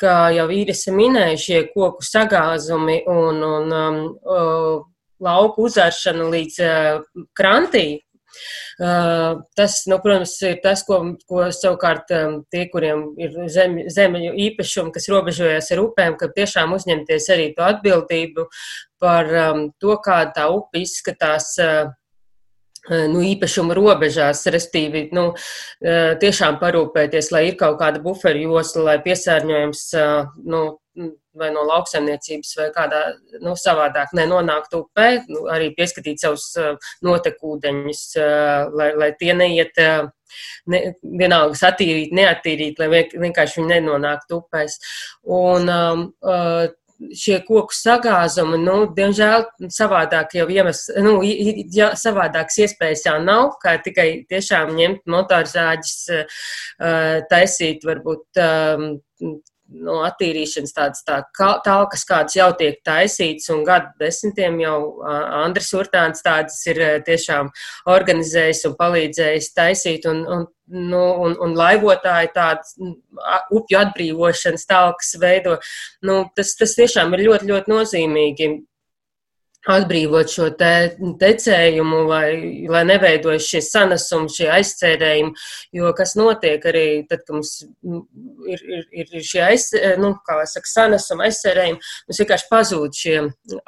kā 0.00 0.16
jau 0.34 0.48
īrisa 0.52 0.94
minēja, 0.94 1.40
šie 1.40 1.60
koku 1.74 2.04
sagāzumi 2.06 3.02
un, 3.10 3.42
un 3.46 3.76
um, 3.78 4.00
lauku 5.22 5.68
uzāršana 5.68 6.26
līdz 6.34 6.58
uh, 6.64 7.04
krantī. 7.36 7.86
Uh, 8.82 9.44
tas, 9.54 9.76
nu, 9.86 10.00
protams, 10.02 10.32
ir 10.42 10.56
tas, 10.62 10.82
ko, 10.86 10.96
ko 11.30 11.44
savukārt 11.54 12.10
um, 12.16 12.40
tie, 12.50 12.64
kuriem 12.72 13.04
ir 13.22 13.36
zem, 13.52 13.76
zemeļu 13.94 14.32
īpašumi, 14.48 14.90
kas 14.96 15.06
robežojas 15.12 15.70
ar 15.70 15.84
upēm, 15.84 16.16
ka 16.18 16.32
tiešām 16.34 16.74
uzņemties 16.74 17.28
arī 17.30 17.52
to 17.54 17.62
atbildību 17.62 18.48
par 19.02 19.30
um, 19.44 19.68
to, 19.78 19.94
kā 20.02 20.24
tā 20.34 20.48
upe 20.50 20.82
izskatās 20.82 21.52
uh, 21.62 21.94
nu, 22.90 23.22
īpašuma 23.24 23.74
robežās, 23.76 24.44
respektīvi, 24.52 25.08
nu, 25.16 25.32
eh, 25.82 26.14
tiešām 26.20 26.58
parūpēties, 26.60 27.30
lai 27.32 27.48
ir 27.48 27.56
kaut 27.60 27.78
kāda 27.80 28.02
buferu 28.02 28.38
josla, 28.38 28.82
lai 28.90 28.98
piesārņojums 29.04 29.84
eh, 29.94 30.26
nu, 30.44 30.64
vai 31.34 31.50
no 31.50 31.64
lauksaimniecības 31.66 32.52
vai 32.58 32.68
kādā 32.70 33.00
nu, 33.42 33.56
savādāk 33.58 34.12
nenonāktu 34.14 34.84
upē, 34.84 35.24
nu, 35.28 35.46
arī 35.50 35.72
pieskatīt 35.74 36.22
savus 36.22 36.52
notekūdeņus, 37.02 38.02
lai, 38.78 38.92
lai 38.94 39.10
tie 39.18 39.34
neiet. 39.34 39.74
Ne, 40.66 40.78
vienalga 41.02 41.54
satīrīt, 41.54 42.10
neatīrīt, 42.10 42.80
lai 42.82 43.04
vienkārši 43.12 43.60
viņi 43.60 43.68
nenonāktu 43.70 44.40
upēs. 44.40 44.80
Un, 45.30 45.68
um, 45.70 46.00
uh, 46.26 46.64
šie 47.14 47.38
koku 47.46 47.74
sagāzumi, 47.74 48.58
nu, 48.62 48.76
diemžēl 48.96 49.46
savādāk 49.72 50.36
jau 50.38 50.46
iemesls, 50.50 50.90
nu, 51.04 51.16
ja, 51.74 51.92
savādāks 51.98 52.60
iespējas 52.64 53.06
jau 53.08 53.16
nav, 53.24 53.56
kā 53.62 53.76
tikai 53.84 54.08
tiešām 54.30 54.74
ņemt 54.78 55.02
motorzāģis, 55.10 55.98
taisīt 57.30 57.86
varbūt 57.88 58.44
no 59.68 60.00
attīrīšanas 60.04 60.74
tādas 60.76 61.04
tā, 61.06 61.20
talkas, 61.64 62.04
kādas 62.08 62.36
jau 62.36 62.50
tiek 62.58 62.80
taisītas, 62.86 63.48
un 63.54 63.64
gadu 63.66 63.90
desmitiem 64.00 64.58
jau 64.62 64.76
Andris 65.04 65.72
Urtāns 65.76 66.24
tādas 66.24 66.60
ir 66.70 66.80
tiešām 67.06 67.50
organizējis 67.90 68.64
un 68.68 68.76
palīdzējis 68.80 69.50
taisīt, 69.56 70.08
un, 70.10 70.22
un, 70.28 70.46
nu, 70.92 71.02
un, 71.24 71.36
un 71.44 71.56
laivotāji 71.58 72.32
tādas 72.36 72.76
upju 73.54 73.80
atbrīvošanas 73.80 74.68
talkas 74.70 75.14
veido. 75.20 75.58
Nu, 76.04 76.24
tas, 76.36 76.54
tas 76.60 76.76
tiešām 76.78 77.16
ir 77.16 77.26
ļoti, 77.30 77.50
ļoti 77.52 77.74
nozīmīgi 77.74 78.52
atbrīvot 79.70 80.30
šo 80.30 80.48
te, 80.58 80.72
tecējumu, 81.20 82.02
lai, 82.10 82.28
lai 82.70 82.82
neveidojas 82.88 83.48
šie 83.48 83.62
sanesumi, 83.64 84.32
šie 84.32 84.48
aizcērējumi. 84.54 85.32
Jo 85.78 85.92
kas 85.96 86.14
notiek 86.20 86.64
arī 86.70 86.86
tad, 87.08 87.24
kad 87.24 87.36
mums 87.38 87.54
ir, 87.64 88.64
ir, 88.78 88.88
ir 89.04 89.24
šie 89.24 89.44
aiz, 89.46 89.70
nu, 90.00 90.14
saka, 90.50 90.68
sanesumi, 90.70 91.28
aizcērējumi, 91.28 91.92
mums 92.08 92.24
vienkārši 92.24 92.50
pazūd 92.52 92.98
šie 93.00 93.20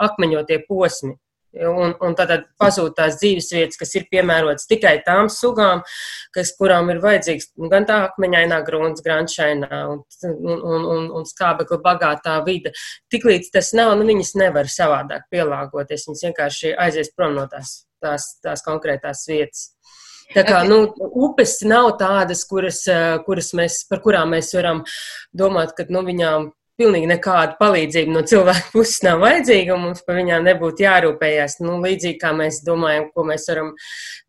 akmeņotie 0.08 0.62
posmi. 0.68 1.16
Un, 1.56 1.94
un 2.04 2.14
tad 2.18 2.32
pazūd 2.60 2.92
tās 2.98 3.16
dzīves 3.20 3.48
vietas, 3.54 3.78
kas 3.80 3.94
ir 3.96 4.06
piemērotas 4.12 4.68
tikai 4.68 4.98
tām 5.06 5.30
sugām, 5.32 5.82
kas, 6.34 6.52
kurām 6.58 6.90
ir 6.92 7.00
vajadzīgs 7.04 7.52
gan 7.72 7.86
tā 7.88 8.02
akmeņainā 8.10 8.58
grunts, 8.66 9.04
grančainā 9.04 9.80
un, 9.92 10.02
un, 10.28 10.84
un, 10.96 11.06
un 11.16 11.28
skābekli 11.28 11.80
bagātā 11.84 12.36
vide. 12.46 12.74
Tiklīdz 13.12 13.52
tas 13.54 13.72
nav, 13.78 13.94
nu 13.96 14.08
viņas 14.08 14.34
nevar 14.40 14.68
savādāk 14.72 15.30
pielāgoties. 15.32 16.08
Viņas 16.10 16.26
vienkārši 16.28 16.74
aizies 16.86 17.14
prom 17.16 17.38
no 17.38 17.46
tās, 17.52 17.78
tās, 18.04 18.34
tās 18.44 18.64
konkrētās 18.66 19.24
vietas. 19.30 19.70
Tā 20.34 20.42
kā 20.42 20.64
nu, 20.66 20.80
upes 21.22 21.60
nav 21.62 21.92
tādas, 22.00 22.42
kuras, 22.50 22.82
kuras 23.26 23.52
mēs, 23.54 23.84
par 23.90 24.02
kurām 24.02 24.34
mēs 24.34 24.50
varam 24.56 24.82
domāt, 25.30 25.76
ka 25.78 25.86
nu, 25.88 26.02
viņām 26.06 26.50
pilnīgi 26.80 27.08
nekāda 27.10 27.56
palīdzība 27.60 28.14
no 28.14 28.22
cilvēka 28.28 28.70
puses 28.74 29.02
nav 29.06 29.20
vajadzīga, 29.24 29.74
un 29.76 29.84
mums 29.88 30.02
par 30.06 30.18
viņām 30.20 30.46
nebūtu 30.46 30.86
jārūpējas. 30.86 31.58
Nu, 31.64 31.78
līdzīgi 31.84 32.20
kā 32.22 32.32
mēs 32.36 32.62
domājam, 32.66 33.08
ko 33.14 33.26
mēs 33.28 33.46
varam, 33.50 33.72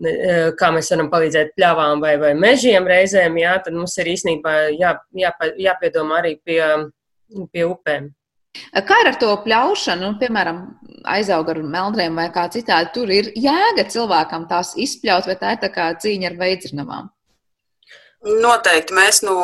e, 0.04 0.38
kā 0.60 0.72
mēs 0.76 0.92
varam 0.94 1.12
palīdzēt 1.14 1.56
pļavām 1.58 2.04
vai, 2.04 2.16
vai 2.22 2.34
mežiem 2.38 2.88
reizēm, 2.88 3.40
jā, 3.42 3.58
tad 3.66 3.78
mums 3.78 3.98
ir 4.02 4.14
īstenībā 4.14 4.56
jā, 4.78 4.94
jā, 5.18 5.34
jāpiedomā 5.70 6.22
arī 6.22 6.38
pie, 6.46 6.62
pie 7.52 7.68
upēm. 7.68 8.14
Kā 8.88 8.96
ar 9.06 9.18
to 9.22 9.30
pļaušanu, 9.44 10.02
nu, 10.02 10.18
piemēram, 10.18 10.62
aizauga 11.14 11.54
ar 11.54 11.62
meldriem 11.76 12.16
vai 12.18 12.30
kā 12.34 12.48
citādi, 12.54 12.90
tur 12.96 13.12
ir 13.14 13.30
jēga 13.38 13.86
cilvēkam 13.92 14.48
tās 14.50 14.74
izpļaut, 14.82 15.30
vai 15.30 15.38
tā 15.38 15.54
ir 15.54 15.62
tā 15.62 15.70
kā 15.74 15.92
cīņa 16.02 16.32
ar 16.32 16.40
veidzirnavām? 16.40 17.12
Noteikti 18.26 18.96
mēs 18.98 19.22
no 19.22 19.38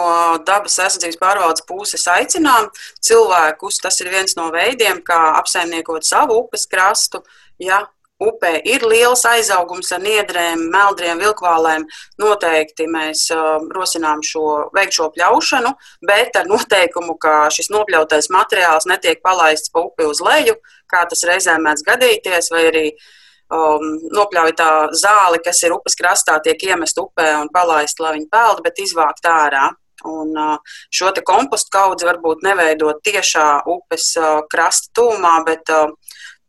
dabas 0.48 0.80
aizsardzības 0.82 1.20
pārvaldes 1.22 1.66
puses 1.70 2.08
aicinām 2.10 2.72
cilvēkus. 3.06 3.78
Tas 3.84 4.02
ir 4.02 4.10
viens 4.10 4.34
no 4.40 4.50
veidiem, 4.54 5.04
kā 5.06 5.20
apsaimniekot 5.38 6.08
savu 6.08 6.40
upes 6.42 6.66
krastu. 6.68 7.22
Ja 7.62 7.84
upē 8.24 8.56
ir 8.66 8.86
liels 8.88 9.24
aizaugums 9.30 9.92
ar 9.94 10.02
niedrēm, 10.02 10.68
meldriem, 10.74 11.22
vilkvālēm, 11.22 11.86
noteikti 12.22 12.88
mēs 12.90 13.28
uh, 13.36 13.60
rosinām 13.76 14.24
šo, 14.26 14.70
veikt 14.76 14.98
šo 14.98 15.10
pļaušanu, 15.14 15.74
bet 16.08 16.38
ar 16.40 16.50
noteikumu, 16.50 17.18
ka 17.22 17.50
šis 17.54 17.70
nopļautais 17.74 18.32
materiāls 18.34 18.88
netiek 18.90 19.22
palaists 19.22 19.74
pa 19.74 19.86
upi 19.86 20.08
uz 20.10 20.24
leju, 20.24 20.56
kā 20.90 21.04
tas 21.10 21.26
reizēm 21.30 21.68
mēdz 21.68 21.86
gadīties, 21.90 22.50
vai 22.54 22.70
arī 22.72 22.88
uh, 22.94 23.12
um, 23.52 23.86
nopļaujatā 24.14 24.70
zāle, 24.98 25.40
kas 25.44 25.64
ir 25.64 25.76
upes 25.76 25.98
krastā, 26.00 26.40
tiek 26.44 26.62
iemest 26.70 27.00
upē 27.00 27.30
un 27.42 27.52
palaist, 27.54 28.00
lai 28.04 28.16
viņi 28.18 28.30
peld, 28.32 28.64
bet 28.66 28.84
izvākt 28.84 29.28
ārā. 29.30 29.72
Un 30.10 30.34
uh, 30.36 30.76
šo 30.92 31.14
kompostu 31.24 31.72
kaudzi 31.72 32.08
varbūt 32.08 32.44
neveidot 32.44 33.00
tiešā 33.06 33.64
upes 33.72 34.12
uh, 34.20 34.42
krasta 34.52 34.92
tūmā, 35.00 35.38
bet 35.48 35.70
uh, 35.72 35.94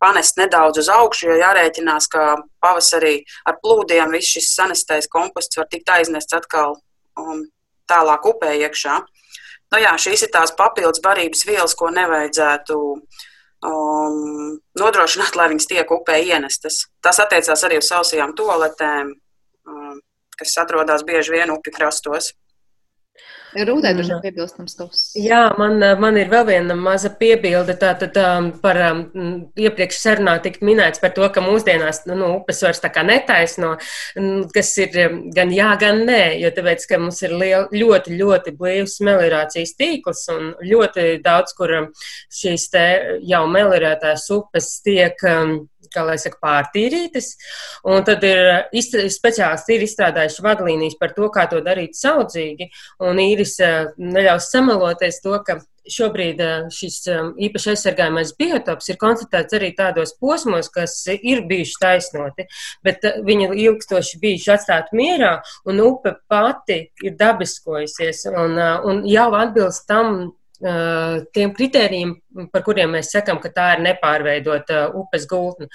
panest 0.02 0.40
nedaudz 0.40 0.82
uz 0.82 0.90
augšu, 0.90 1.28
jo 1.30 1.36
jārēķinās, 1.38 2.08
ka 2.10 2.34
pavasarī 2.64 3.20
ar 3.46 3.60
plūdiem 3.62 4.10
viss 4.16 4.34
šis 4.36 4.54
sanestais 4.56 5.10
komposts 5.10 5.60
var 5.60 5.68
tikt 5.70 5.92
aiznests 5.94 6.34
atkal 6.34 6.80
um, 7.20 7.44
tālāk 7.90 8.26
upē 8.32 8.56
iekšā. 8.64 8.98
Nu, 9.72 9.80
jā, 9.80 9.94
šīs 9.98 10.26
ir 10.26 10.34
tās 10.34 10.52
papildus 10.58 11.02
barības 11.04 11.46
vielas, 11.46 11.76
ko 11.78 11.92
nevajadzētu 11.94 12.80
uh, 12.90 13.22
um, 13.64 14.56
nodrošināt, 14.78 15.36
lai 15.38 15.48
viņas 15.52 15.68
tiek 15.70 15.92
upē 15.96 16.20
ienestas. 16.22 16.84
Tas 17.04 17.20
attiecās 17.22 17.64
arī 17.66 17.80
uz 17.80 17.90
sausajām 17.90 18.34
toaletēm, 18.38 19.12
um, 19.68 20.00
kas 20.38 20.56
atrodas 20.62 21.04
bieži 21.06 21.36
vien 21.36 21.52
upju 21.54 21.74
krastos. 21.74 22.32
Rūdē 23.54 23.92
droši 23.94 24.10
vien 24.10 24.22
piebilstams 24.24 24.74
kaut 24.78 24.90
kas. 24.94 25.02
Jā, 25.18 25.42
man, 25.58 25.78
man 26.02 26.16
ir 26.18 26.30
vēl 26.32 26.46
viena 26.48 26.74
maza 26.78 27.10
piebilde. 27.14 27.76
Tātad 27.78 28.16
um, 28.18 28.48
par 28.62 28.80
um, 28.82 29.02
iepriekš 29.54 30.00
sarunā 30.00 30.34
tika 30.42 30.64
minēts 30.66 31.02
par 31.02 31.14
to, 31.14 31.26
ka 31.30 31.42
mūsdienās 31.44 32.02
nu, 32.10 32.32
upes 32.40 32.64
vairs 32.66 32.82
tā 32.82 32.90
kā 32.94 33.04
netaisno, 33.06 33.76
kas 34.54 34.72
ir 34.82 34.98
gan 35.36 35.52
jā, 35.54 35.70
gan 35.80 36.02
nē, 36.08 36.22
jo 36.42 36.50
tāpēc, 36.56 36.88
ka 36.90 36.98
mums 37.02 37.22
ir 37.22 37.36
liel, 37.38 37.68
ļoti, 37.74 38.18
ļoti 38.18 38.56
blīvs 38.58 38.98
meliorācijas 39.06 39.76
tīkls 39.78 40.24
un 40.34 40.50
ļoti 40.64 41.06
daudz, 41.24 41.54
kur 41.54 41.76
šīs 42.34 42.66
te 42.74 42.86
jau 43.22 43.44
meliorētās 43.50 44.26
upes 44.34 44.72
tiek. 44.84 45.22
Um, 45.30 45.56
kā 45.94 46.04
lai 46.06 46.16
saka, 46.20 46.40
pārtīrītas. 46.44 47.34
Un 47.90 48.04
tad 48.06 48.24
ir 48.26 48.68
izstrā, 48.76 49.06
speciālisti 49.12 49.76
ir 49.76 49.86
izstrādājuši 49.86 50.44
vadlīnijas 50.44 50.98
par 51.00 51.14
to, 51.16 51.28
kā 51.34 51.46
to 51.50 51.62
darīt 51.64 51.98
saudzīgi. 51.98 52.70
Un 53.04 53.22
īris 53.22 53.58
eh, 53.64 53.94
neļaus 53.98 54.50
sameloties 54.52 55.22
to, 55.24 55.36
ka 55.46 55.58
šobrīd 55.90 56.40
eh, 56.40 56.68
šis 56.72 57.00
eh, 57.12 57.24
īpaši 57.48 57.72
aizsargājamais 57.74 58.34
biotops 58.38 58.88
ir 58.90 59.00
konstatēts 59.00 59.56
arī 59.58 59.72
tādos 59.76 60.14
posmos, 60.20 60.70
kas 60.72 60.96
ir 61.14 61.44
bijuši 61.48 61.80
taisnoti, 61.80 62.48
bet 62.86 63.04
viņi 63.26 63.50
ilgstoši 63.66 64.22
bijuši 64.22 64.54
atstāti 64.56 64.96
mierā, 65.00 65.36
un 65.68 65.82
upe 65.84 66.16
pati 66.30 66.80
ir 67.04 67.18
dabiskojusies 67.20 68.26
un, 68.32 68.56
un 68.88 69.04
jau 69.08 69.28
atbilst 69.38 69.86
tam 69.90 70.32
tiem 70.64 71.52
kritērijiem, 71.56 72.14
par 72.52 72.62
kuriem 72.64 72.94
mēs 72.96 73.12
sakām, 73.12 73.40
ka 73.42 73.50
tā 73.52 73.66
ir 73.74 73.84
nepārveidota 73.84 74.86
upes 74.96 75.26
gultne. 75.28 75.68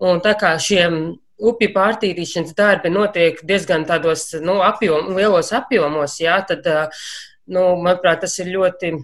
Un 0.00 0.22
tā 0.24 0.32
kā 0.40 0.54
šiem 0.60 1.00
upju 1.40 1.72
pārtīrīšanas 1.74 2.56
darbi 2.56 2.92
notiek 2.92 3.40
diezgan 3.46 3.86
tādos 3.88 4.30
nu, 4.40 4.60
apjom, 4.64 5.12
lielos 5.16 5.52
apjomos, 5.56 6.18
jā, 6.20 6.40
tad, 6.48 6.66
nu, 7.50 7.64
manuprāt, 7.80 8.22
tas 8.24 8.38
ir 8.42 8.52
ļoti 8.54 8.94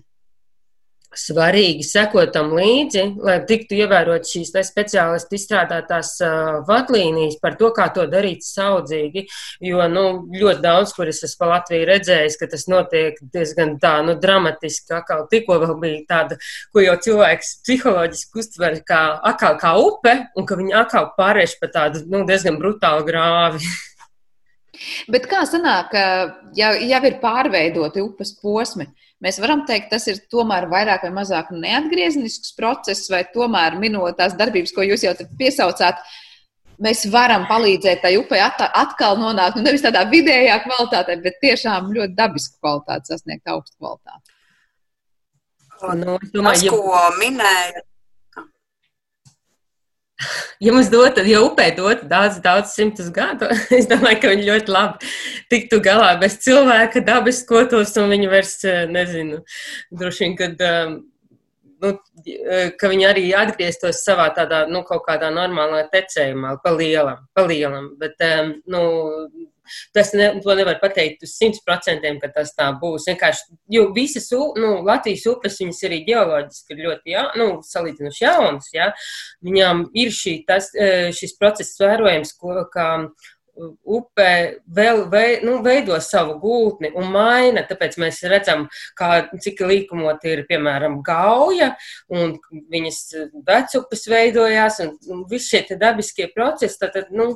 svarīgi 1.20 1.84
sekot 1.86 2.32
tam 2.34 2.52
līdzi, 2.56 3.04
lai 3.24 3.36
tiktu 3.48 3.78
ievērot 3.80 4.26
šīs 4.28 4.52
speciālisti 4.66 5.38
izstrādātās 5.38 6.12
uh, 6.24 6.60
vadlīnijas 6.68 7.38
par 7.42 7.56
to, 7.60 7.70
kā 7.76 7.88
to 7.94 8.06
darīt 8.10 8.44
saudzīgi. 8.46 9.26
Jo 9.64 9.86
nu, 9.92 10.04
ļoti 10.32 10.64
daudz, 10.64 10.94
kur 10.96 11.10
es 11.12 11.22
esmu 11.26 11.42
pa 11.42 11.50
Latviju 11.54 11.88
redzējis, 11.90 12.38
ka 12.40 12.50
tas 12.52 12.66
notiek 12.70 13.18
diezgan 13.34 13.76
tā, 13.82 13.96
nu, 14.06 14.16
dramatiski. 14.20 14.94
Akal 14.96 15.26
tikko 15.30 15.58
vēl 15.62 15.74
bija 15.82 16.04
tāda, 16.10 16.38
ko 16.72 16.84
jau 16.84 16.98
cilvēks 17.06 17.56
psiholoģiski 17.66 18.42
uztver 18.42 18.78
kā, 18.86 19.02
akal, 19.32 19.58
kā 19.62 19.74
upe, 19.82 20.14
un 20.36 20.48
ka 20.48 20.58
viņi 20.58 20.76
atkal 20.82 21.10
pārēš 21.18 21.58
pa 21.60 21.72
tādu 21.72 22.04
nu, 22.10 22.24
diezgan 22.28 22.60
brutālu 22.60 23.06
grāvi. 23.08 23.64
Bet 25.08 25.24
kā 25.30 25.46
sanāk, 25.48 25.94
ja 26.56 26.74
jau 26.76 27.02
ir 27.08 27.20
pārveidoti 27.22 28.02
upes 28.04 28.34
posmi? 28.42 28.84
Uh, 28.84 29.05
Mēs 29.24 29.38
varam 29.40 29.62
teikt, 29.68 29.88
tas 29.94 30.04
ir 30.12 30.18
tomēr 30.32 30.66
vairāk 30.68 31.06
vai 31.06 31.12
mazāk 31.16 31.48
neatgrieznisks 31.54 32.52
process, 32.58 33.08
vai 33.08 33.22
tomēr 33.32 33.78
minot 33.80 34.18
tās 34.18 34.36
darbības, 34.36 34.74
ko 34.76 34.84
jūs 34.84 35.06
jau 35.06 35.14
piesaucāt, 35.40 36.02
mēs 36.84 37.06
varam 37.12 37.46
palīdzēt 37.48 38.02
tai 38.04 38.12
upei 38.20 38.42
atkal 38.44 39.16
nonākt 39.20 39.56
nu, 39.56 39.64
nevis 39.64 39.84
tādā 39.86 40.04
vidējā 40.10 40.58
kvalitātē, 40.66 41.16
bet 41.24 41.40
tiešām 41.40 41.88
ļoti 41.96 42.16
dabisku 42.18 42.60
kvalitāti, 42.60 43.14
sasniegt 43.14 43.52
augstu 43.52 43.76
kvalitāti. 43.80 44.34
Nu, 46.00 46.16
domāju, 46.32 46.72
tas, 46.72 46.76
ko 46.76 47.00
minēja, 47.20 47.82
Ja 50.60 50.72
mums 50.72 50.88
dotu, 50.92 51.24
ja 51.28 51.42
upē 51.44 51.70
dotu 51.76 52.06
daudz, 52.08 52.38
daudz 52.44 52.74
simtus 52.76 53.10
gadu, 53.14 53.48
es 53.78 53.88
domāju, 53.90 54.20
ka 54.22 54.30
viņi 54.32 54.46
ļoti 54.48 54.72
labi 54.72 55.10
tiktu 55.52 55.80
galā 55.84 56.14
bez 56.20 56.38
cilvēka 56.44 57.02
dabiskotos, 57.06 57.92
un 58.00 58.14
viņi 58.14 58.30
vairs, 58.32 58.56
eh, 58.64 58.86
nezinu, 58.90 59.42
droši 59.92 60.24
vien, 60.24 60.36
kad, 60.38 60.64
um, 60.70 60.96
nu, 61.84 61.92
eh, 62.24 62.70
ka 62.80 62.90
viņi 62.92 63.08
arī 63.10 63.26
atgrieztos 63.36 64.00
savā 64.06 64.30
tādā, 64.36 64.64
nu, 64.70 64.82
kaut 64.88 65.04
kādā 65.08 65.30
normālā 65.34 65.84
tecējumā, 65.92 66.56
pa 66.64 66.72
lielam, 66.76 67.26
pa 67.36 67.44
lielam, 67.48 67.92
bet, 68.00 68.16
nu, 68.72 68.82
Tas 69.96 70.12
ne, 70.16 70.30
to 70.42 70.56
nevar 70.58 70.80
pateikt 70.82 71.24
uz 71.26 71.34
simt 71.36 71.60
procentiem, 71.66 72.20
ka 72.22 72.30
tas 72.34 72.52
tā 72.56 72.68
būs. 72.80 73.08
Vienkārši, 73.10 73.56
jo 73.76 73.86
visas 73.96 74.28
nu, 74.32 74.72
Latvijas 74.86 75.26
upes, 75.30 75.60
viņas 75.62 75.84
arī 75.88 76.02
ģeoloģiski 76.08 76.76
ir 76.76 76.82
ļoti, 76.86 77.14
jā, 77.14 77.24
nu, 77.40 77.48
salīdzinoši 77.66 78.24
jaunas, 78.24 78.70
jā. 78.74 78.90
Viņām 79.46 79.86
ir 79.96 80.12
šī, 80.14 80.38
tas, 80.48 80.70
eh, 80.74 81.10
šis 81.16 81.36
process 81.40 81.80
vērojams, 81.80 82.34
ko, 82.40 82.58
kā 82.72 82.88
upe 83.56 84.28
vēl 84.76 85.02
vei, 85.12 85.38
nu, 85.44 85.58
veido 85.64 85.96
savu 86.04 86.36
gultni 86.42 86.90
un 86.96 87.08
maina. 87.12 87.64
Tāpēc 87.66 87.96
mēs 88.00 88.20
redzam, 88.28 88.66
kā, 88.98 89.26
cik 89.42 89.62
līkumot 89.66 90.24
ir, 90.28 90.44
piemēram, 90.48 91.00
gauja, 91.06 91.72
un 92.12 92.36
viņas 92.72 93.00
vecupes 93.46 94.06
veidojās, 94.10 94.80
un, 94.84 95.24
visi 95.30 95.56
šie 95.56 95.78
dabiskie 95.80 96.28
procesi, 96.34 96.78
tad, 96.80 96.94
tad 96.96 97.10
nu, 97.14 97.32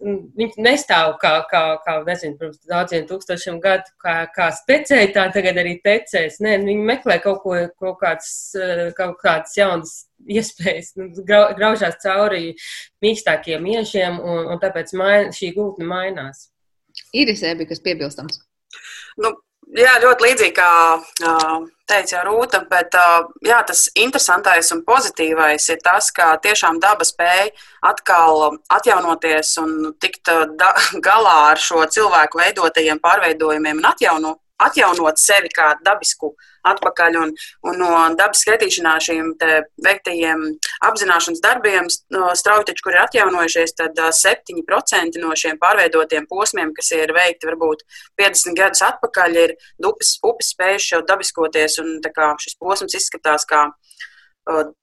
viņi 0.00 0.64
nestāv 0.64 1.16
kā, 1.22 1.36
kā, 1.50 1.64
kā 1.84 1.98
nezinu, 2.06 2.38
pirms 2.40 2.62
daudziem 2.70 3.06
tūkstošiem 3.10 3.60
gadu, 3.64 3.90
kā, 4.02 4.16
kā 4.34 4.50
stecēji, 4.54 5.12
tā 5.16 5.28
tagad 5.34 5.60
arī 5.62 5.78
tecēs. 5.84 6.40
Nē, 6.44 6.58
viņi 6.64 6.88
meklē 6.92 7.20
kaut 7.24 7.42
ko, 7.44 7.58
kaut 7.80 8.00
kāds, 8.02 8.34
kaut 8.98 9.18
kāds 9.22 9.56
jauns 9.58 10.02
iespējas 10.30 10.94
nu, 11.00 11.10
graužās 11.28 11.98
cauri 12.02 12.54
mīkstākiem 13.04 13.66
iešiem, 13.76 14.18
un, 14.20 14.50
un 14.54 14.62
tāpēc 14.62 14.94
main, 14.98 15.32
šī 15.34 15.54
gultne 15.56 15.88
mainās. 15.88 16.48
Irisē 17.14 17.56
bija 17.58 17.72
kas 17.72 17.82
piebilstams. 17.82 18.38
Nu, 19.20 19.32
jā, 19.74 19.94
ļoti 20.02 20.26
līdzīgi 20.28 20.54
kā 20.56 20.70
teica 21.88 22.22
Rūta, 22.26 22.62
bet 22.70 22.96
jā, 23.44 23.58
tas 23.66 23.86
interesantais 23.98 24.70
un 24.74 24.84
pozitīvais 24.86 25.68
ir 25.74 25.80
tas, 25.84 26.10
ka 26.14 26.34
tiešām 26.42 26.80
daba 26.82 27.06
spēja 27.06 27.50
atkal 27.84 28.60
atjaunoties 28.72 29.56
un 29.62 29.92
tikt 30.00 30.30
galā 31.04 31.36
ar 31.50 31.60
šo 31.60 31.84
cilvēku 31.96 32.40
veidotajiem 32.40 33.02
pārveidojumiem 33.04 33.82
un 33.82 33.90
atjauno, 33.90 34.36
atjaunot 34.62 35.18
sevi 35.18 35.50
kā 35.54 35.72
dabisku 35.84 36.32
atpakaļ. 36.64 37.18
Un, 37.20 37.32
un 37.68 37.78
no 37.80 37.90
dabas 38.18 38.44
skaitīšanā 38.44 38.94
šiem 39.04 39.32
veiktajiem 39.84 40.44
apzināšanas 40.88 41.42
darbiem 41.44 41.90
strauji 41.90 42.70
taču, 42.70 42.86
kur 42.86 42.96
ir 42.96 43.02
atjaunojušies, 43.04 43.76
tad 43.80 44.00
7% 44.20 45.22
no 45.22 45.34
šiem 45.38 45.60
pārveidotiem 45.62 46.28
posmiem, 46.30 46.72
kas 46.76 46.92
ir 46.96 47.14
veikti 47.16 47.50
varbūt 47.50 47.84
50 48.20 48.58
gadus 48.58 48.84
atpakaļ, 48.86 49.40
ir 49.44 49.56
upes, 49.84 50.16
upes 50.24 50.54
spējuši 50.54 50.96
jau 50.96 51.02
dabiskoties, 51.08 51.80
un 51.82 51.98
šis 52.44 52.58
posms 52.60 52.96
izskatās 53.00 53.48
kā 53.48 53.66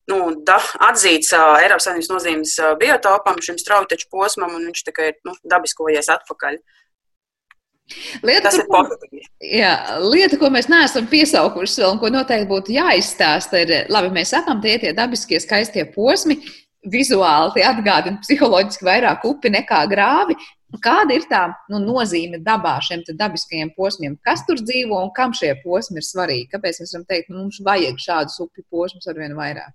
nu, 0.09 0.19
da, 0.45 0.57
atzīts 0.89 1.31
uh, 1.37 1.59
Eiropas 1.61 1.85
Savienības 1.85 2.09
nozīmes 2.09 2.53
uh, 2.59 2.73
biotopam, 2.81 3.37
šim 3.45 3.59
strauji 3.61 3.91
taču 3.93 4.07
posmam, 4.11 4.55
un 4.57 4.69
viņš 4.71 4.85
tikai 4.87 5.11
ir 5.11 5.19
nu, 5.27 5.35
dabiskojies 5.45 6.09
atpakaļ. 6.09 6.57
Lieta, 8.23 8.47
Tas 8.47 8.57
ir 8.59 8.67
pozitīvi. 8.69 9.25
Jā, 9.57 9.73
lieta, 10.03 10.39
ko 10.41 10.51
mēs 10.53 10.69
neesam 10.71 11.07
piesaukuši 11.11 11.85
un 11.89 11.99
ko 12.01 12.11
noteikti 12.13 12.49
būtu 12.49 12.75
jāizstāsta, 12.75 13.61
ir, 13.63 13.75
labi, 13.91 14.11
mēs 14.15 14.33
sakām, 14.35 14.61
tie 14.63 14.75
ir 14.77 14.83
tie 14.85 14.93
dabiskie 14.97 15.39
skaistie 15.41 15.85
posmi, 15.95 16.39
vizuāli 16.87 17.53
tie 17.57 17.65
atgādina 17.67 18.21
psiholoģiski 18.23 18.87
vairāk 18.87 19.25
upi 19.29 19.51
nekā 19.53 19.83
grāvi. 19.91 20.37
Kāda 20.81 21.17
ir 21.17 21.25
tā 21.27 21.49
nu, 21.69 21.81
nozīme 21.83 22.39
dabā 22.39 22.77
šiem 22.85 23.03
dabiskajiem 23.09 23.73
posmiem? 23.75 24.15
Kas 24.23 24.45
tur 24.47 24.61
dzīvo 24.61 25.01
un 25.03 25.11
kam 25.15 25.35
šie 25.35 25.57
posmi 25.65 25.99
ir 25.99 26.07
svarīgi? 26.07 26.47
Kāpēc 26.53 26.79
mēs 26.79 26.95
varam 26.95 27.07
teikt, 27.09 27.27
ka 27.27 27.35
nu, 27.35 27.41
mums 27.43 27.59
vajag 27.65 27.99
šādus 27.99 28.39
upju 28.45 28.63
posmus 28.71 29.11
arvien 29.11 29.35
vairāk? 29.35 29.73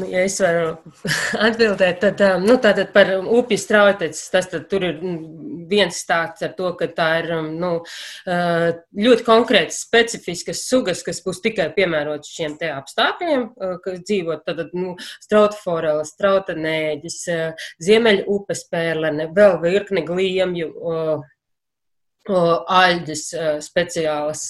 Nu, 0.00 0.06
ja 0.08 0.22
es 0.24 0.38
varu 0.40 0.70
atbildēt, 1.46 2.00
tad 2.00 2.22
um, 2.24 2.46
nu, 2.48 2.56
par 2.94 3.10
upju 3.20 3.58
strauteces, 3.60 4.30
tas 4.32 4.48
tur 4.50 4.86
ir 4.86 5.00
mm, 5.00 5.64
viens 5.70 5.98
stāsts 6.04 6.44
ar 6.46 6.54
to, 6.56 6.70
ka 6.78 6.88
tā 6.96 7.08
ir 7.20 7.30
um, 7.36 7.50
nu, 7.60 7.72
uh, 7.80 8.68
ļoti 8.96 9.26
konkrētas, 9.26 9.82
specifiskas 9.84 10.64
sugas, 10.68 11.04
kas 11.06 11.20
būs 11.24 11.42
tikai 11.44 11.68
piemērotas 11.76 12.32
šiem 12.32 12.56
te 12.60 12.70
apstākļiem, 12.72 13.44
uh, 13.50 13.76
kas 13.84 14.00
dzīvo 14.06 14.38
tad, 14.46 14.62
nu, 14.76 14.94
strauta 15.20 15.58
forela, 15.60 16.06
strauta 16.08 16.56
nēģis, 16.56 17.18
uh, 17.34 17.68
ziemeļa 17.82 18.24
upes 18.32 18.64
pērlene, 18.72 19.28
vēl 19.36 19.60
virkni 19.64 20.06
gliemju 20.08 20.72
aļģes 22.30 23.24
speciālas, 23.64 24.46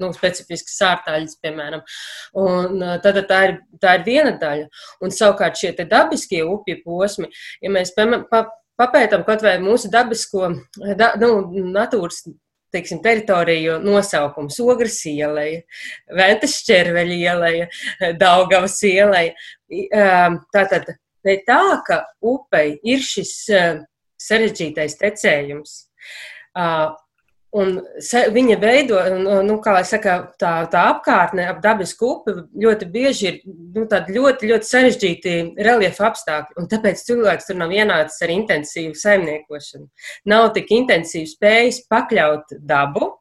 nu, 0.00 0.10
specifiskas 0.16 0.76
sārtaļas, 0.80 1.38
piemēram. 1.44 1.82
Un 2.40 2.84
tad 3.04 3.20
tā 3.30 3.40
ir, 3.48 3.56
tā 3.82 3.96
ir 3.98 4.06
viena 4.06 4.34
daļa. 4.40 4.68
Un 5.04 5.14
savukārt 5.14 5.60
šie 5.60 5.74
dabiskie 5.80 6.42
upju 6.44 6.80
posmi, 6.84 7.30
ja 7.62 7.72
mēs 7.72 7.94
papētam 7.96 9.24
kaut 9.26 9.42
vai 9.44 9.58
mūsu 9.62 9.90
dabisko, 9.92 10.54
da, 10.96 11.14
nu, 11.20 11.34
natūras 11.74 12.24
teiksim, 12.70 13.00
teritoriju 13.02 13.78
nosaukums- 13.82 14.60
Ogres 14.70 15.00
ieleja, 15.10 15.62
Ventas 16.16 16.56
šķerveļa 16.62 17.18
ieleja, 17.18 17.68
Daugavas 18.18 18.78
ieleja. 18.86 19.34
Tātad 20.54 20.94
ne 21.26 21.36
tā, 21.46 21.82
ka 21.86 22.04
upei 22.22 22.78
ir 22.84 23.02
šis 23.04 23.34
sarežģītais 24.20 24.98
tecējums 25.00 25.76
Un 27.50 27.80
se, 27.98 28.20
viņa 28.30 28.56
veido, 28.62 28.98
nu, 29.42 29.56
kā 29.62 29.72
lai 29.74 29.82
saka, 29.88 30.12
tā, 30.38 30.52
tā 30.70 30.84
apkārtne 30.92 31.48
ap 31.50 31.58
dabisku 31.64 32.12
upi 32.14 32.34
ļoti 32.62 32.86
bieži 32.92 33.26
ir 33.26 33.38
nu, 33.74 33.86
ļoti, 33.90 34.50
ļoti 34.52 34.68
sarežģīti 34.68 35.32
reliefa 35.58 36.06
apstākļi. 36.12 36.54
Un 36.62 36.68
tāpēc 36.70 37.02
cilvēks 37.08 37.48
tur 37.48 37.58
nav 37.58 37.74
ienācis 37.74 38.22
ar 38.22 38.34
intensīvu 38.36 38.94
saimniekošanu. 39.00 39.88
Nav 40.30 40.52
tik 40.54 40.70
intensīvi 40.78 41.26
spējis 41.32 41.82
pakļaut 41.90 42.54
dabu. 42.70 43.16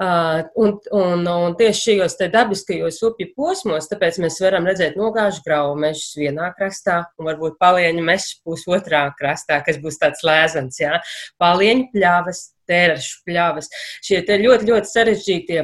Uh, 0.00 0.40
un, 0.58 0.72
un, 0.96 1.26
un 1.28 1.54
tieši 1.58 1.82
šajos 1.84 2.16
dabiskajos 2.32 2.98
upju 3.06 3.28
posmos, 3.36 3.86
tāpēc 3.90 4.18
mēs 4.24 4.40
varam 4.42 4.66
redzēt 4.66 4.96
nogāžu 4.98 5.44
graudu 5.44 5.76
mežus 5.84 6.16
vienā 6.18 6.48
krastā, 6.56 7.02
un 7.20 7.28
varbūt 7.28 7.60
palieņu 7.62 8.02
mežs 8.06 8.40
būs 8.46 8.64
otrā 8.72 9.04
krastā, 9.18 9.60
kas 9.66 9.78
būs 9.82 10.00
tāds 10.02 10.24
lēzans, 10.26 10.80
jā. 10.80 10.96
Palieņu 11.42 11.90
pļavas, 11.92 12.42
tērašu 12.72 13.22
pļavas. 13.28 13.70
Šie 14.02 14.24
te 14.26 14.40
ļoti, 14.42 14.68
ļoti 14.72 14.92
sarežģītie 14.96 15.62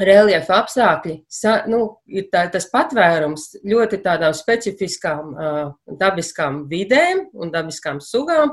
reljefa 0.00 0.56
apstākļi 0.58 1.14
sa, 1.30 1.54
nu, 1.70 1.80
ir 2.10 2.26
tā, 2.32 2.44
tas 2.50 2.66
patvērums 2.72 3.46
ļoti 3.62 4.00
tādām 4.02 4.34
specifiskām 4.34 5.34
uh, 5.34 5.60
dabiskām 6.00 6.64
vidēm 6.70 7.28
un 7.38 7.52
dabiskām 7.54 8.00
sugām, 8.02 8.52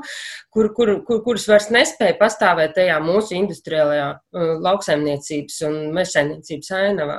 kur, 0.54 0.70
kur, 0.76 0.94
kur, 1.06 1.22
kuras 1.26 1.48
vairs 1.50 1.68
nespēja 1.74 2.14
pastāvēt 2.20 2.76
tajā 2.78 3.00
mūsu 3.02 3.34
industriālajā 3.40 4.08
uh, 4.14 4.52
lauksaimniecības 4.62 5.62
un 5.66 5.80
mežsaimniecības 5.96 6.74
ainavā. 6.78 7.18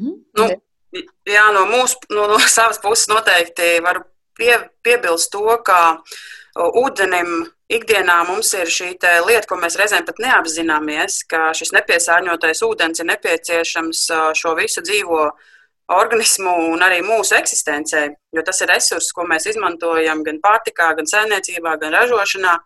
Nu, 0.00 0.48
jā, 1.28 1.44
no 1.52 1.66
mūsu 1.68 2.00
no, 2.16 2.30
no 2.32 2.40
savas 2.48 2.80
puses 2.80 3.10
noteikti 3.12 3.76
varu 3.84 4.06
pie, 4.36 4.54
piebilst 4.84 5.32
to, 5.34 5.44
ka 5.64 6.00
ūdenim 6.56 7.44
ikdienā 7.72 8.20
mums 8.28 8.52
ir 8.54 8.70
šī 8.70 8.92
lieta, 9.26 9.46
ko 9.48 9.58
mēs 9.58 9.76
reizēm 9.78 10.06
pat 10.06 10.20
neapzināmies, 10.22 11.22
ka 11.30 11.50
šis 11.56 11.74
nepiesārņotais 11.74 12.62
ūdens 12.66 13.02
ir 13.02 13.10
nepieciešams 13.10 14.06
šo 14.38 14.54
visu 14.58 14.82
dzīvo 14.86 15.26
organismu 15.96 16.54
un 16.72 16.82
arī 16.82 17.02
mūsu 17.06 17.36
eksistencei, 17.38 18.08
jo 18.34 18.42
tas 18.46 18.60
ir 18.62 18.72
resurss, 18.72 19.14
ko 19.14 19.26
mēs 19.26 19.46
izmantojam 19.50 20.24
gan 20.26 20.40
pārtikā, 20.42 20.92
gan 20.98 21.06
saimniecībā, 21.10 21.76
gan 21.82 21.94
ražošanā. 21.94 22.56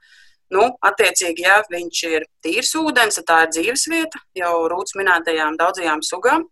Nu, 0.50 0.64
attiecīgi, 0.82 1.44
ja 1.46 1.60
viņš 1.70 1.98
ir 2.08 2.24
tīrs 2.42 2.72
ūdens, 2.80 3.20
tad 3.20 3.26
tā 3.28 3.36
ir 3.44 3.52
dzīvesvieta 3.54 4.24
jau 4.40 4.54
rūtas 4.72 4.96
minētajām 4.98 5.60
daudzajām 5.60 6.00
sugām. 6.02 6.48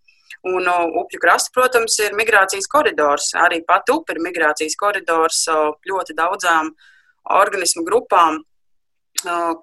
Un 0.46 0.68
upju 0.70 1.18
krasta, 1.18 1.50
protams, 1.56 1.96
ir 2.04 2.14
migrācijas 2.14 2.68
koridors. 2.70 3.32
Arī 3.34 3.58
pati 3.66 3.90
upe 3.96 4.14
ir 4.14 4.20
migrācijas 4.22 4.78
koridors 4.78 5.40
ļoti 5.88 6.14
daudzām 6.14 6.70
uh, 6.70 6.86
organismu 7.34 7.84
grupām, 7.86 8.40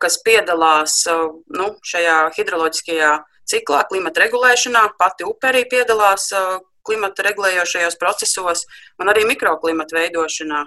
kas 0.02 0.20
piedalās 0.26 1.04
nu, 1.08 1.68
šajā 1.86 2.18
hidroloģiskajā 2.36 3.12
ciklā, 3.48 3.84
klimata 3.90 4.26
regulēšanā. 4.26 4.84
Pati 5.00 5.28
upe 5.28 5.52
arī 5.52 5.64
piedalās 5.72 6.30
klimata 6.86 7.24
regulējošajos 7.26 7.98
procesos 8.02 8.66
un 9.02 9.10
arī 9.10 9.26
mikroklimata 9.30 9.98
veidošanā, 9.98 10.66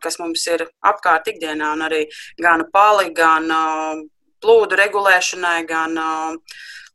kas 0.00 0.18
mums 0.22 0.46
ir 0.48 0.66
apkārt 0.86 1.28
ikdienā, 1.34 1.72
un 1.76 1.84
arī 1.88 2.04
gan 2.40 2.64
pali, 2.72 3.10
gan 3.14 3.50
plūdu 4.44 4.78
regulēšanai, 4.80 5.58
gan 5.68 5.98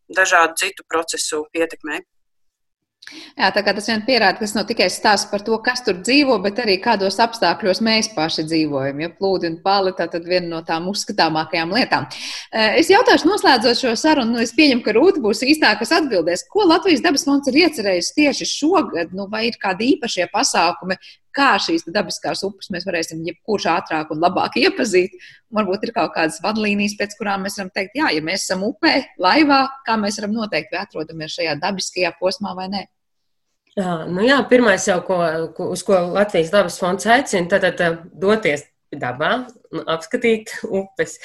dažādu 0.09 0.57
citu 0.57 0.85
procesu 0.89 1.43
ietekmei. 1.53 2.01
Jā, 3.39 3.49
tā 3.55 3.63
kā 3.63 3.73
tas 3.75 3.87
vien 3.89 4.01
pierāda, 4.07 4.37
ka 4.37 4.43
tas 4.43 4.53
nav 4.57 4.65
tikai 4.69 4.89
stāsts 4.91 5.29
par 5.31 5.43
to, 5.45 5.57
kas 5.63 5.81
tur 5.85 5.97
dzīvo, 6.01 6.35
bet 6.43 6.59
arī 6.63 6.75
kādos 6.83 7.19
apstākļos 7.23 7.81
mēs 7.85 8.11
paši 8.15 8.45
dzīvojam. 8.49 8.99
Ja 9.03 9.11
plūdi 9.15 9.49
un 9.49 9.59
pāli 9.63 9.93
tā 9.97 10.09
tad 10.11 10.27
viena 10.27 10.49
no 10.51 10.59
tām 10.67 10.89
uzskatāmākajām 10.91 11.71
lietām. 11.77 12.09
Es 12.51 12.91
jautāšu, 12.91 13.29
noslēdzot 13.29 13.79
šo 13.79 13.95
sarunu, 13.99 14.35
nu, 14.35 14.43
es 14.43 14.53
pieņemu, 14.57 14.83
ka 14.85 14.95
Rūta 14.97 15.23
būs 15.23 15.45
īstā, 15.47 15.71
kas 15.79 15.95
atbildēs, 15.99 16.45
ko 16.51 16.67
Latvijas 16.67 17.05
dabas 17.05 17.25
fonds 17.27 17.49
ir 17.49 17.61
iecerējis 17.63 18.13
tieši 18.17 18.49
šogad, 18.49 19.15
nu, 19.15 19.29
vai 19.31 19.47
ir 19.49 19.57
kādi 19.61 19.93
īpašie 19.95 20.27
pasākumi, 20.33 20.99
kā 21.35 21.53
šīs 21.61 21.87
dabiskās 21.93 22.43
upes 22.47 22.71
mēs 22.73 22.87
varēsim 22.89 23.23
jebkurš 23.27 23.67
ātrāk 23.71 24.13
un 24.13 24.21
labāk 24.23 24.57
iepazīt. 24.61 25.15
Varbūt 25.55 25.87
ir 25.87 25.95
kaut 25.95 26.13
kādas 26.17 26.41
vadlīnijas, 26.43 26.97
pēc 26.99 27.15
kurām 27.19 27.45
mēs 27.45 27.59
varam 27.59 27.71
teikt, 27.75 27.97
jā, 27.99 28.11
ja 28.15 28.25
mēs 28.25 28.45
esam 28.45 28.65
upē, 28.67 28.95
laivā, 29.21 29.63
kā 29.87 29.97
mēs 30.01 30.19
varam 30.21 30.35
noteikt, 30.41 30.73
vai 30.73 30.83
atrodamies 30.83 31.37
šajā 31.37 31.59
dabiskajā 31.63 32.15
posmā 32.19 32.55
vai 32.57 32.69
nē. 32.73 32.87
Nu 33.79 34.25
jā, 34.25 34.39
pirmais 34.49 34.87
jau, 34.89 34.99
ko, 35.05 35.21
uz 35.69 35.85
ko 35.87 36.01
Latvijas 36.11 36.51
dabas 36.51 36.79
fonds 36.81 37.07
aicina, 37.07 37.59
tad, 37.59 37.79
doties 38.19 38.65
dabā, 38.89 39.31
apskatīt 39.93 40.51
upes 40.81 41.17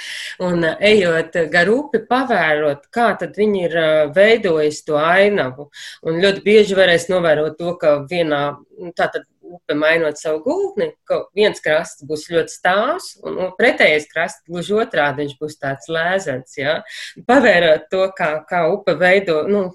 un 0.44 0.64
ejot 0.64 1.36
gar 1.52 1.70
upi, 1.72 2.02
pavērot, 2.08 2.86
kā 2.94 3.08
tad 3.20 3.38
viņi 3.40 3.62
ir 3.68 3.76
veidojis 4.14 4.82
to 4.86 4.98
ainavu. 5.00 5.70
Un 6.04 6.20
ļoti 6.22 6.44
bieži 6.44 6.78
varēs 6.78 7.08
novērot 7.12 7.56
to, 7.58 7.74
ka 7.80 7.96
vienā, 8.10 8.42
nu, 8.78 8.92
tātad 8.96 9.26
upe 9.44 9.76
mainot 9.78 10.18
savu 10.18 10.40
gultni, 10.44 10.90
ka 11.08 11.20
viens 11.36 11.60
krasts 11.64 12.04
būs 12.08 12.26
ļoti 12.32 12.52
stāvs, 12.52 13.10
un 13.26 13.52
pretējais 13.58 14.08
krasts 14.10 14.44
gluži 14.48 14.76
otrādi 14.80 15.24
viņš 15.24 15.34
būs 15.40 15.58
tāds 15.60 15.90
lēzens. 15.92 16.56
Ja? 16.58 16.78
Pavērot 17.28 17.88
to, 17.92 18.06
kā, 18.16 18.30
kā 18.48 18.64
upe 18.72 18.96
veido, 19.00 19.42
nu, 19.50 19.66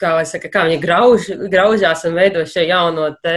kā, 0.00 0.16
saka, 0.28 0.50
kā 0.52 0.66
viņa 0.68 0.80
grauž, 0.82 1.30
graužās 1.52 2.04
un 2.08 2.18
veido 2.18 2.44
šo 2.48 2.66
jauno 2.66 3.08
te 3.22 3.36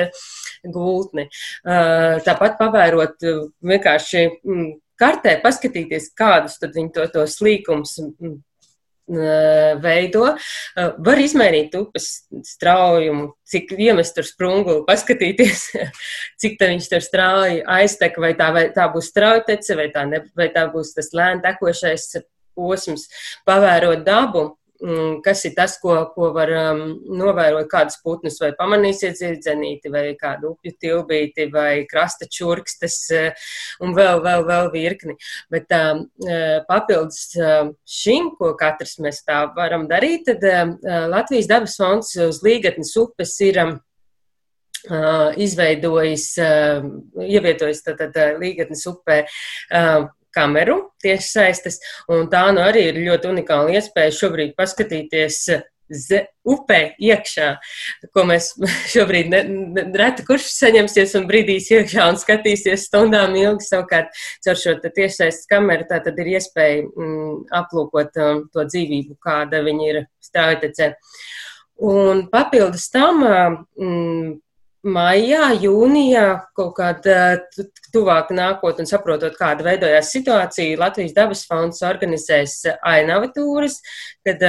gultni. 0.65 1.28
Tāpat 1.63 2.57
pavērot 2.59 3.28
vienkārši 3.71 4.25
mm, 4.34 4.67
kartē, 4.99 5.38
paskatīties, 5.43 6.11
kādus 6.17 6.57
tad 6.61 6.75
viņi 6.78 6.93
to, 6.95 7.07
to 7.13 7.25
slīkums 7.30 7.97
mm, 8.01 8.38
veido. 9.08 10.26
Var 10.76 11.22
izmērīt 11.24 11.76
upes 11.80 12.10
straujumu, 12.45 13.30
cik 13.47 13.74
iemest 13.78 14.18
tur 14.18 14.28
sprunguli, 14.28 14.84
paskatīties, 14.88 15.68
cik 16.41 16.58
tā 16.60 16.72
viņš 16.74 16.89
tur 16.91 17.05
strauji 17.05 17.64
aiztek, 17.78 18.20
vai 18.22 18.34
tā, 18.39 18.51
vai 18.55 18.68
tā 18.76 18.89
būs 18.93 19.12
straujtece, 19.14 19.78
vai 19.80 19.89
tā, 19.95 20.05
ne, 20.10 20.24
vai 20.38 20.49
tā 20.53 20.68
būs 20.74 20.93
tas 20.97 21.14
lēni 21.16 21.43
tekošais 21.45 22.18
posms, 22.58 23.08
pavērot 23.47 24.03
dabu. 24.08 24.49
Mm, 24.78 25.21
kas 25.25 25.41
ir 25.47 25.55
tas, 25.57 25.73
ko, 25.82 25.95
ko 26.13 26.30
var 26.36 26.51
um, 26.53 26.82
novērot, 27.17 27.65
kādas 27.71 27.97
putnus 28.03 28.38
vai 28.41 28.51
pamanīsiet 28.57 29.17
zirdzenīti, 29.17 29.89
vai 29.89 30.11
kādu 30.19 30.51
upju 30.53 30.73
tilbīti, 30.78 31.47
vai 31.53 31.88
krasta 31.89 32.28
čurkstes, 32.30 32.97
uh, 33.17 33.47
un 33.82 33.95
vēl, 33.97 34.21
vēl, 34.25 34.45
vēl 34.45 34.69
virkni. 34.75 35.17
Bet 35.53 35.73
um, 35.73 36.03
uh, 36.28 36.59
papildus 36.69 37.23
uh, 37.41 37.71
šim, 37.89 38.30
ko 38.38 38.53
katrs 38.59 38.99
mēs 39.01 39.23
tā 39.25 39.47
varam 39.57 39.88
darīt, 39.89 40.30
tad 40.30 40.45
uh, 40.45 40.78
Latvijas 41.09 41.49
dabas 41.49 41.78
fonds 41.80 42.13
uz 42.28 42.43
līgatnes 42.45 42.93
upes 43.01 43.38
ir. 43.45 43.61
Um, 43.65 43.78
izveidojis, 44.88 46.25
uh, 46.39 46.86
ievietojis 47.19 47.82
tātad 47.84 48.13
līgatnes 48.39 48.86
upē 48.88 49.17
uh, 49.25 50.05
kameru 50.38 50.78
tieši 51.04 51.32
saistes, 51.32 51.82
un 52.14 52.30
tā 52.32 52.46
nu 52.54 52.62
arī 52.66 52.92
ir 52.92 53.02
ļoti 53.10 53.34
unikāla 53.34 53.80
iespēja 53.80 54.16
šobrīd 54.22 54.56
paskatīties 54.58 55.42
ze, 55.90 56.22
upē 56.48 56.80
iekšā, 57.00 57.48
ko 58.16 58.24
mēs 58.28 58.52
šobrīd 58.94 59.32
ne, 59.32 59.42
ne, 59.48 59.86
reti 60.00 60.26
kurš 60.28 60.48
saņemsies 60.54 61.16
un 61.20 61.28
brīdīs 61.30 61.70
iekšā 61.74 62.08
un 62.12 62.20
skatīsies 62.20 62.88
stundām 62.90 63.36
ilgi. 63.40 63.68
Savukārt, 63.68 64.16
caur 64.46 64.60
šo 64.60 64.78
tiešsaistes 64.86 65.48
kameru 65.52 65.88
tā 65.90 66.02
tad 66.06 66.20
ir 66.24 66.34
iespēja 66.38 66.84
mm, 66.88 67.48
aplūkot 67.62 68.20
um, 68.24 68.44
to 68.54 68.68
dzīvību, 68.68 69.18
kāda 69.24 69.64
viņa 69.66 69.90
ir 69.92 70.04
stāvotecē. 70.24 70.94
Un 71.88 72.26
papildus 72.32 72.88
tam 72.90 73.22
mm, 73.24 74.36
maijā, 74.88 75.52
jūnijā, 75.62 76.26
kaut 76.58 76.74
kādā 76.78 77.22
tuvāk 77.94 78.32
nākotnē, 78.36 78.88
saprotot, 78.90 79.36
kāda 79.40 79.66
veidojās 79.68 80.12
situācija, 80.16 80.80
Latvijas 80.80 81.16
dabas 81.16 81.44
fonds 81.50 81.84
organizēs 81.86 82.60
ainavatūras, 82.88 83.80
kad, 84.28 84.44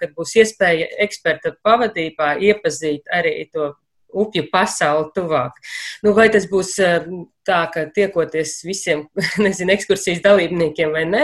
kad 0.00 0.16
būs 0.16 0.34
iespēja 0.42 0.90
eksperta 1.06 1.56
pavadībā 1.64 2.36
iepazīt 2.50 3.08
arī 3.12 3.38
to 3.52 3.72
upju 4.12 4.46
pasauli 4.52 5.08
tuvāk. 5.16 5.56
Nu, 6.04 6.12
vai 6.16 6.28
tas 6.32 6.46
būs 6.50 6.74
tā, 7.48 7.60
ka 7.72 7.86
tiekoties 7.96 8.58
visiem, 8.66 9.06
nezinu, 9.44 9.72
ekskursijas 9.74 10.22
dalībniekiem 10.24 10.92
vai 10.94 11.06
nē, 11.08 11.22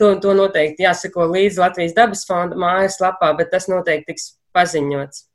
to, 0.00 0.14
to 0.22 0.36
noteikti 0.38 0.86
jāsako 0.86 1.30
līdz 1.34 1.58
Latvijas 1.64 1.96
dabas 1.96 2.22
fonda 2.28 2.58
mājaslapā, 2.60 3.32
bet 3.38 3.52
tas 3.54 3.68
noteikti 3.72 4.12
tiks 4.12 4.30
paziņots. 4.56 5.29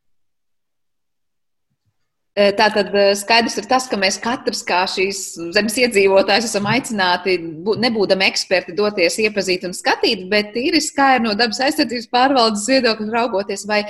Tātad 2.35 2.89
skaidrs 3.15 3.53
ir 3.61 3.67
tas, 3.71 3.85
ka 3.87 3.95
mēs 3.95 4.17
katrs, 4.19 4.59
kā 4.67 4.81
šīs 4.91 5.19
zemes 5.55 5.77
iedzīvotājs, 5.79 6.49
esam 6.49 6.65
aicināti, 6.67 7.37
nebūdami 7.63 8.27
eksperti, 8.27 8.75
doties 8.75 9.15
iepazīt 9.23 9.63
un 9.63 9.71
skatīt, 9.77 10.25
bet 10.31 10.51
tīri 10.51 10.81
skaidri 10.83 11.29
no 11.29 11.31
dabas 11.39 11.61
aizsardzības 11.63 12.11
pārvaldes 12.11 12.67
viedokļa 12.73 13.07
raugoties, 13.13 13.63
vai 13.69 13.85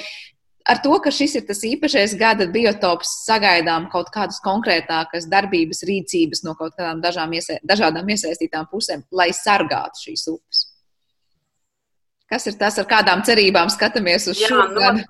ar 0.70 0.82
to, 0.84 0.94
ka 1.02 1.10
šis 1.14 1.40
ir 1.40 1.48
tas 1.50 1.64
īpašais 1.66 2.14
gada 2.22 2.46
biotops, 2.54 3.16
sagaidām 3.26 3.90
kaut 3.90 4.14
kādas 4.14 4.38
konkrētākas 4.46 5.26
darbības, 5.32 5.82
rīcības 5.90 6.46
no 6.46 6.54
kaut 6.60 6.78
kādām 6.78 7.34
iesa 7.34 7.58
dažādām 7.66 8.14
iesaistītām 8.14 8.70
pusēm, 8.70 9.06
lai 9.10 9.32
sargātu 9.34 10.06
šīs 10.08 10.30
upes. 10.34 10.64
Kas 12.30 12.46
ir 12.50 12.62
tas, 12.62 12.78
ar 12.82 12.86
kādām 12.90 13.22
cerībām 13.26 13.74
skatāmies 13.74 14.30
uz 14.30 14.38
šo 14.42 14.64
nu, 14.70 14.80
gadu? 14.82 15.06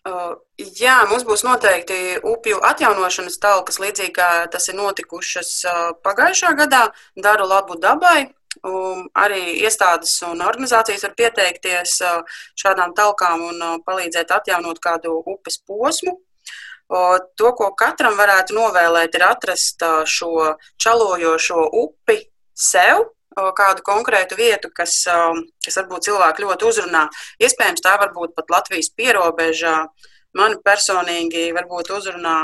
Uh, 0.00 0.38
jā, 0.80 0.96
mums 1.10 1.24
būs 1.28 1.44
noteikti 1.46 2.18
upju 2.26 2.60
atjaunošanas 2.70 3.38
talkas, 3.42 3.80
līdzīgi 3.82 4.12
kā 4.16 4.28
tas 4.52 4.68
ir 4.68 4.76
notikušas 4.78 5.52
uh, 5.68 5.80
pagājušā 6.04 6.52
gadā. 6.58 6.88
Daru 7.16 7.48
labu 7.48 7.78
dabai. 7.80 8.30
Um, 8.66 9.06
arī 9.14 9.60
iestādes 9.62 10.16
un 10.26 10.42
organizācijas 10.42 11.04
var 11.06 11.12
pieteikties 11.16 12.00
uh, 12.02 12.40
šādām 12.58 12.96
talkām 12.98 13.44
un 13.46 13.62
uh, 13.62 13.76
palīdzēt 13.86 14.34
atjaunot 14.34 14.82
kādu 14.82 15.14
upes 15.22 15.60
posmu. 15.64 16.18
Uh, 16.90 17.20
to, 17.38 17.52
ko 17.54 17.70
katram 17.78 18.18
varētu 18.18 18.56
novēlēt, 18.58 19.14
ir 19.14 19.24
atrast 19.28 19.86
uh, 19.86 20.02
šo 20.04 20.56
čalojošo 20.82 21.62
upi 21.84 22.18
sev, 22.58 23.06
kādu 23.56 23.84
konkrētu 23.86 24.36
vietu, 24.36 24.68
kas, 24.74 25.04
kas 25.64 25.76
varbūt 25.78 26.08
cilvēku 26.08 26.42
ļoti 26.44 26.66
uzrunā. 26.66 27.04
Iespējams, 27.38 27.80
tā 27.84 27.94
var 28.00 28.10
būt 28.12 28.34
pat 28.34 28.50
Latvijas 28.50 28.90
pierobežā. 28.90 29.76
Man 30.38 30.60
personīgi 30.64 31.50
varbūt 31.56 31.90
uzrunā 31.96 32.36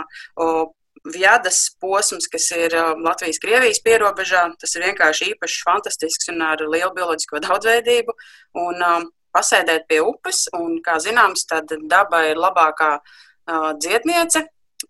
Vjadas 1.07 1.61
posms, 1.78 2.26
kas 2.26 2.49
ir 2.57 2.74
Latvijas-Krievijas 2.74 3.78
pierobežā. 3.84 4.43
Tas 4.59 4.74
ir 4.74 4.89
vienkārši 4.89 5.28
īpašs, 5.34 5.61
fantastisks 5.66 6.32
un 6.32 6.43
ar 6.43 6.64
lielu 6.66 6.91
bioloģisko 6.97 7.43
daudzveidību. 7.45 8.14
Un 8.59 8.82
um, 8.82 9.07
pasēdēt 9.37 9.87
pie 9.91 10.01
upes, 10.03 10.47
un, 10.57 10.80
kā 10.82 10.97
zināms, 11.03 11.47
tad 11.47 11.70
daba 11.91 12.24
ir 12.30 12.41
labākā 12.41 12.91
uh, 12.99 13.70
dziedniece, 13.78 14.47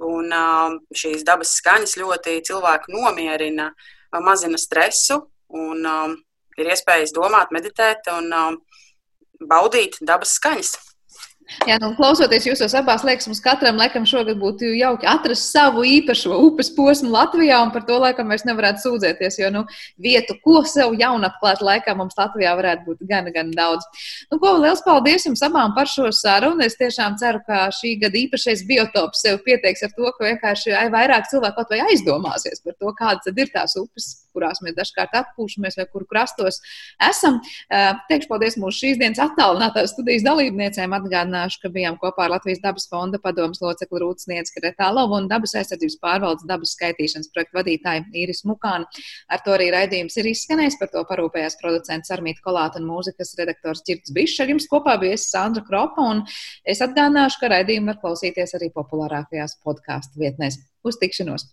un 0.06 0.32
uh, 0.32 0.78
šīs 0.96 1.26
dabas 1.26 1.52
skaņas 1.60 1.98
ļoti 2.00 2.38
cilvēku 2.48 2.94
nomierina, 2.96 3.68
uh, 3.74 4.22
mazina 4.24 4.60
stresu 4.60 5.20
un 5.52 5.84
um, 5.84 6.16
ir 6.56 6.72
iespējas 6.72 7.14
domāt, 7.16 7.52
meditēt 7.54 8.08
un 8.14 8.32
um, 8.32 8.60
baudīt 9.44 10.00
dabas 10.00 10.38
skaņas. 10.38 10.76
Jā, 11.66 11.76
nu, 11.78 11.92
klausoties 11.94 12.46
jūsos 12.48 12.74
abās, 12.74 13.04
liekas, 13.06 13.28
mums 13.30 13.40
katram 13.42 13.78
laikam 13.78 14.06
šogad 14.08 14.38
būtu 14.40 14.72
jauki 14.74 15.06
atrast 15.06 15.52
savu 15.52 15.84
īpašo 15.86 16.34
upes 16.42 16.72
posmu 16.74 17.12
Latvijā, 17.14 17.60
un 17.62 17.70
par 17.74 17.84
to 17.86 17.98
laikam 18.02 18.26
mēs 18.32 18.42
nevarētu 18.48 18.82
sūdzēties, 18.82 19.38
jo, 19.38 19.50
nu, 19.54 19.62
vietu, 20.02 20.34
ko 20.42 20.64
sev 20.66 20.96
jaunatklāt 20.98 21.62
laikā 21.62 21.94
mums 21.98 22.18
Latvijā 22.18 22.56
varētu 22.58 22.86
būt 22.88 23.06
gan, 23.06 23.30
gan 23.34 23.54
daudz. 23.54 23.86
Nu, 24.32 24.40
ko 24.42 24.56
liels 24.58 24.82
paldies 24.86 25.28
jums 25.28 25.44
abām 25.46 25.74
par 25.76 25.90
šo 25.90 26.10
sarunu. 26.14 26.66
Es 26.66 26.78
tiešām 26.80 27.14
ceru, 27.20 27.42
ka 27.46 27.68
šī 27.74 27.94
gada 28.02 28.18
īpašais 28.24 28.66
biotops 28.66 29.22
sev 29.22 29.38
pieteiks 29.46 29.86
ar 29.86 29.94
to, 29.94 30.10
ka 30.18 30.26
vienkārši 30.32 30.74
vairāk 30.92 31.30
cilvēku 31.30 31.60
kaut 31.60 31.74
vai 31.76 31.84
aizdomāsies 31.92 32.62
par 32.64 32.74
to, 32.74 32.94
kādas 32.98 33.30
ir 33.30 33.54
tās 33.54 33.78
upes, 33.78 34.10
kurās 34.36 34.62
mēs 34.64 34.76
dažkārt 34.76 35.16
atpūšamies 35.22 35.80
vai 35.80 35.88
kuru 35.88 36.06
krastos 36.10 36.60
esam. 37.02 37.40
Teikšu 38.10 38.30
paldies 38.30 38.58
mūsu 38.60 38.84
šīs 38.84 39.00
dienas 39.00 39.22
attālinātās 39.24 39.94
studijas 39.94 40.26
dalībniecēm 40.26 40.94
atgādināšu, 41.00 41.62
ka 41.64 41.72
bijām 41.72 41.98
kopā 42.02 42.26
ar 42.26 42.36
Latvijas 42.36 42.62
dabas 42.64 42.88
fonda 42.92 43.20
padomus 43.22 43.62
locekli 43.64 44.02
Rūtas 44.02 44.28
Niedz 44.30 44.52
Kretālovu 44.54 45.16
un 45.20 45.28
dabas 45.30 45.56
aizsardzības 45.58 45.98
pārvaldes 46.02 46.48
dabas 46.48 46.74
skaitīšanas 46.76 47.32
projektu 47.32 47.58
vadītāju 47.60 48.06
Īris 48.22 48.44
Mukānu. 48.48 48.88
Ar 49.32 49.42
to 49.44 49.54
arī 49.56 49.70
raidījums 49.74 50.18
ir 50.20 50.30
izskanējis, 50.32 50.78
par 50.80 50.92
to 50.92 51.02
parūpējās 51.08 51.58
producents 51.62 52.12
Armīta 52.14 52.44
Kolāta 52.44 52.80
un 52.80 52.88
mūzikas 52.90 53.34
redaktors 53.40 53.84
Čirts 53.86 54.14
Bišs. 54.16 54.40
Ar 54.44 54.52
jums 54.52 54.68
kopā 54.70 54.98
bija 55.02 55.18
Sandra 55.20 55.64
Kropa 55.66 56.06
es 56.66 56.82
atgādināšu, 56.84 57.40
ka 57.40 57.52
raidījumu 57.54 57.92
var 57.92 58.00
klausīties 58.02 58.56
arī 58.58 58.70
populārākajās 58.74 59.58
podkāstu 59.64 60.22
vietnēs. 60.22 60.60
Uz 60.86 61.00
tikšanos! 61.02 61.48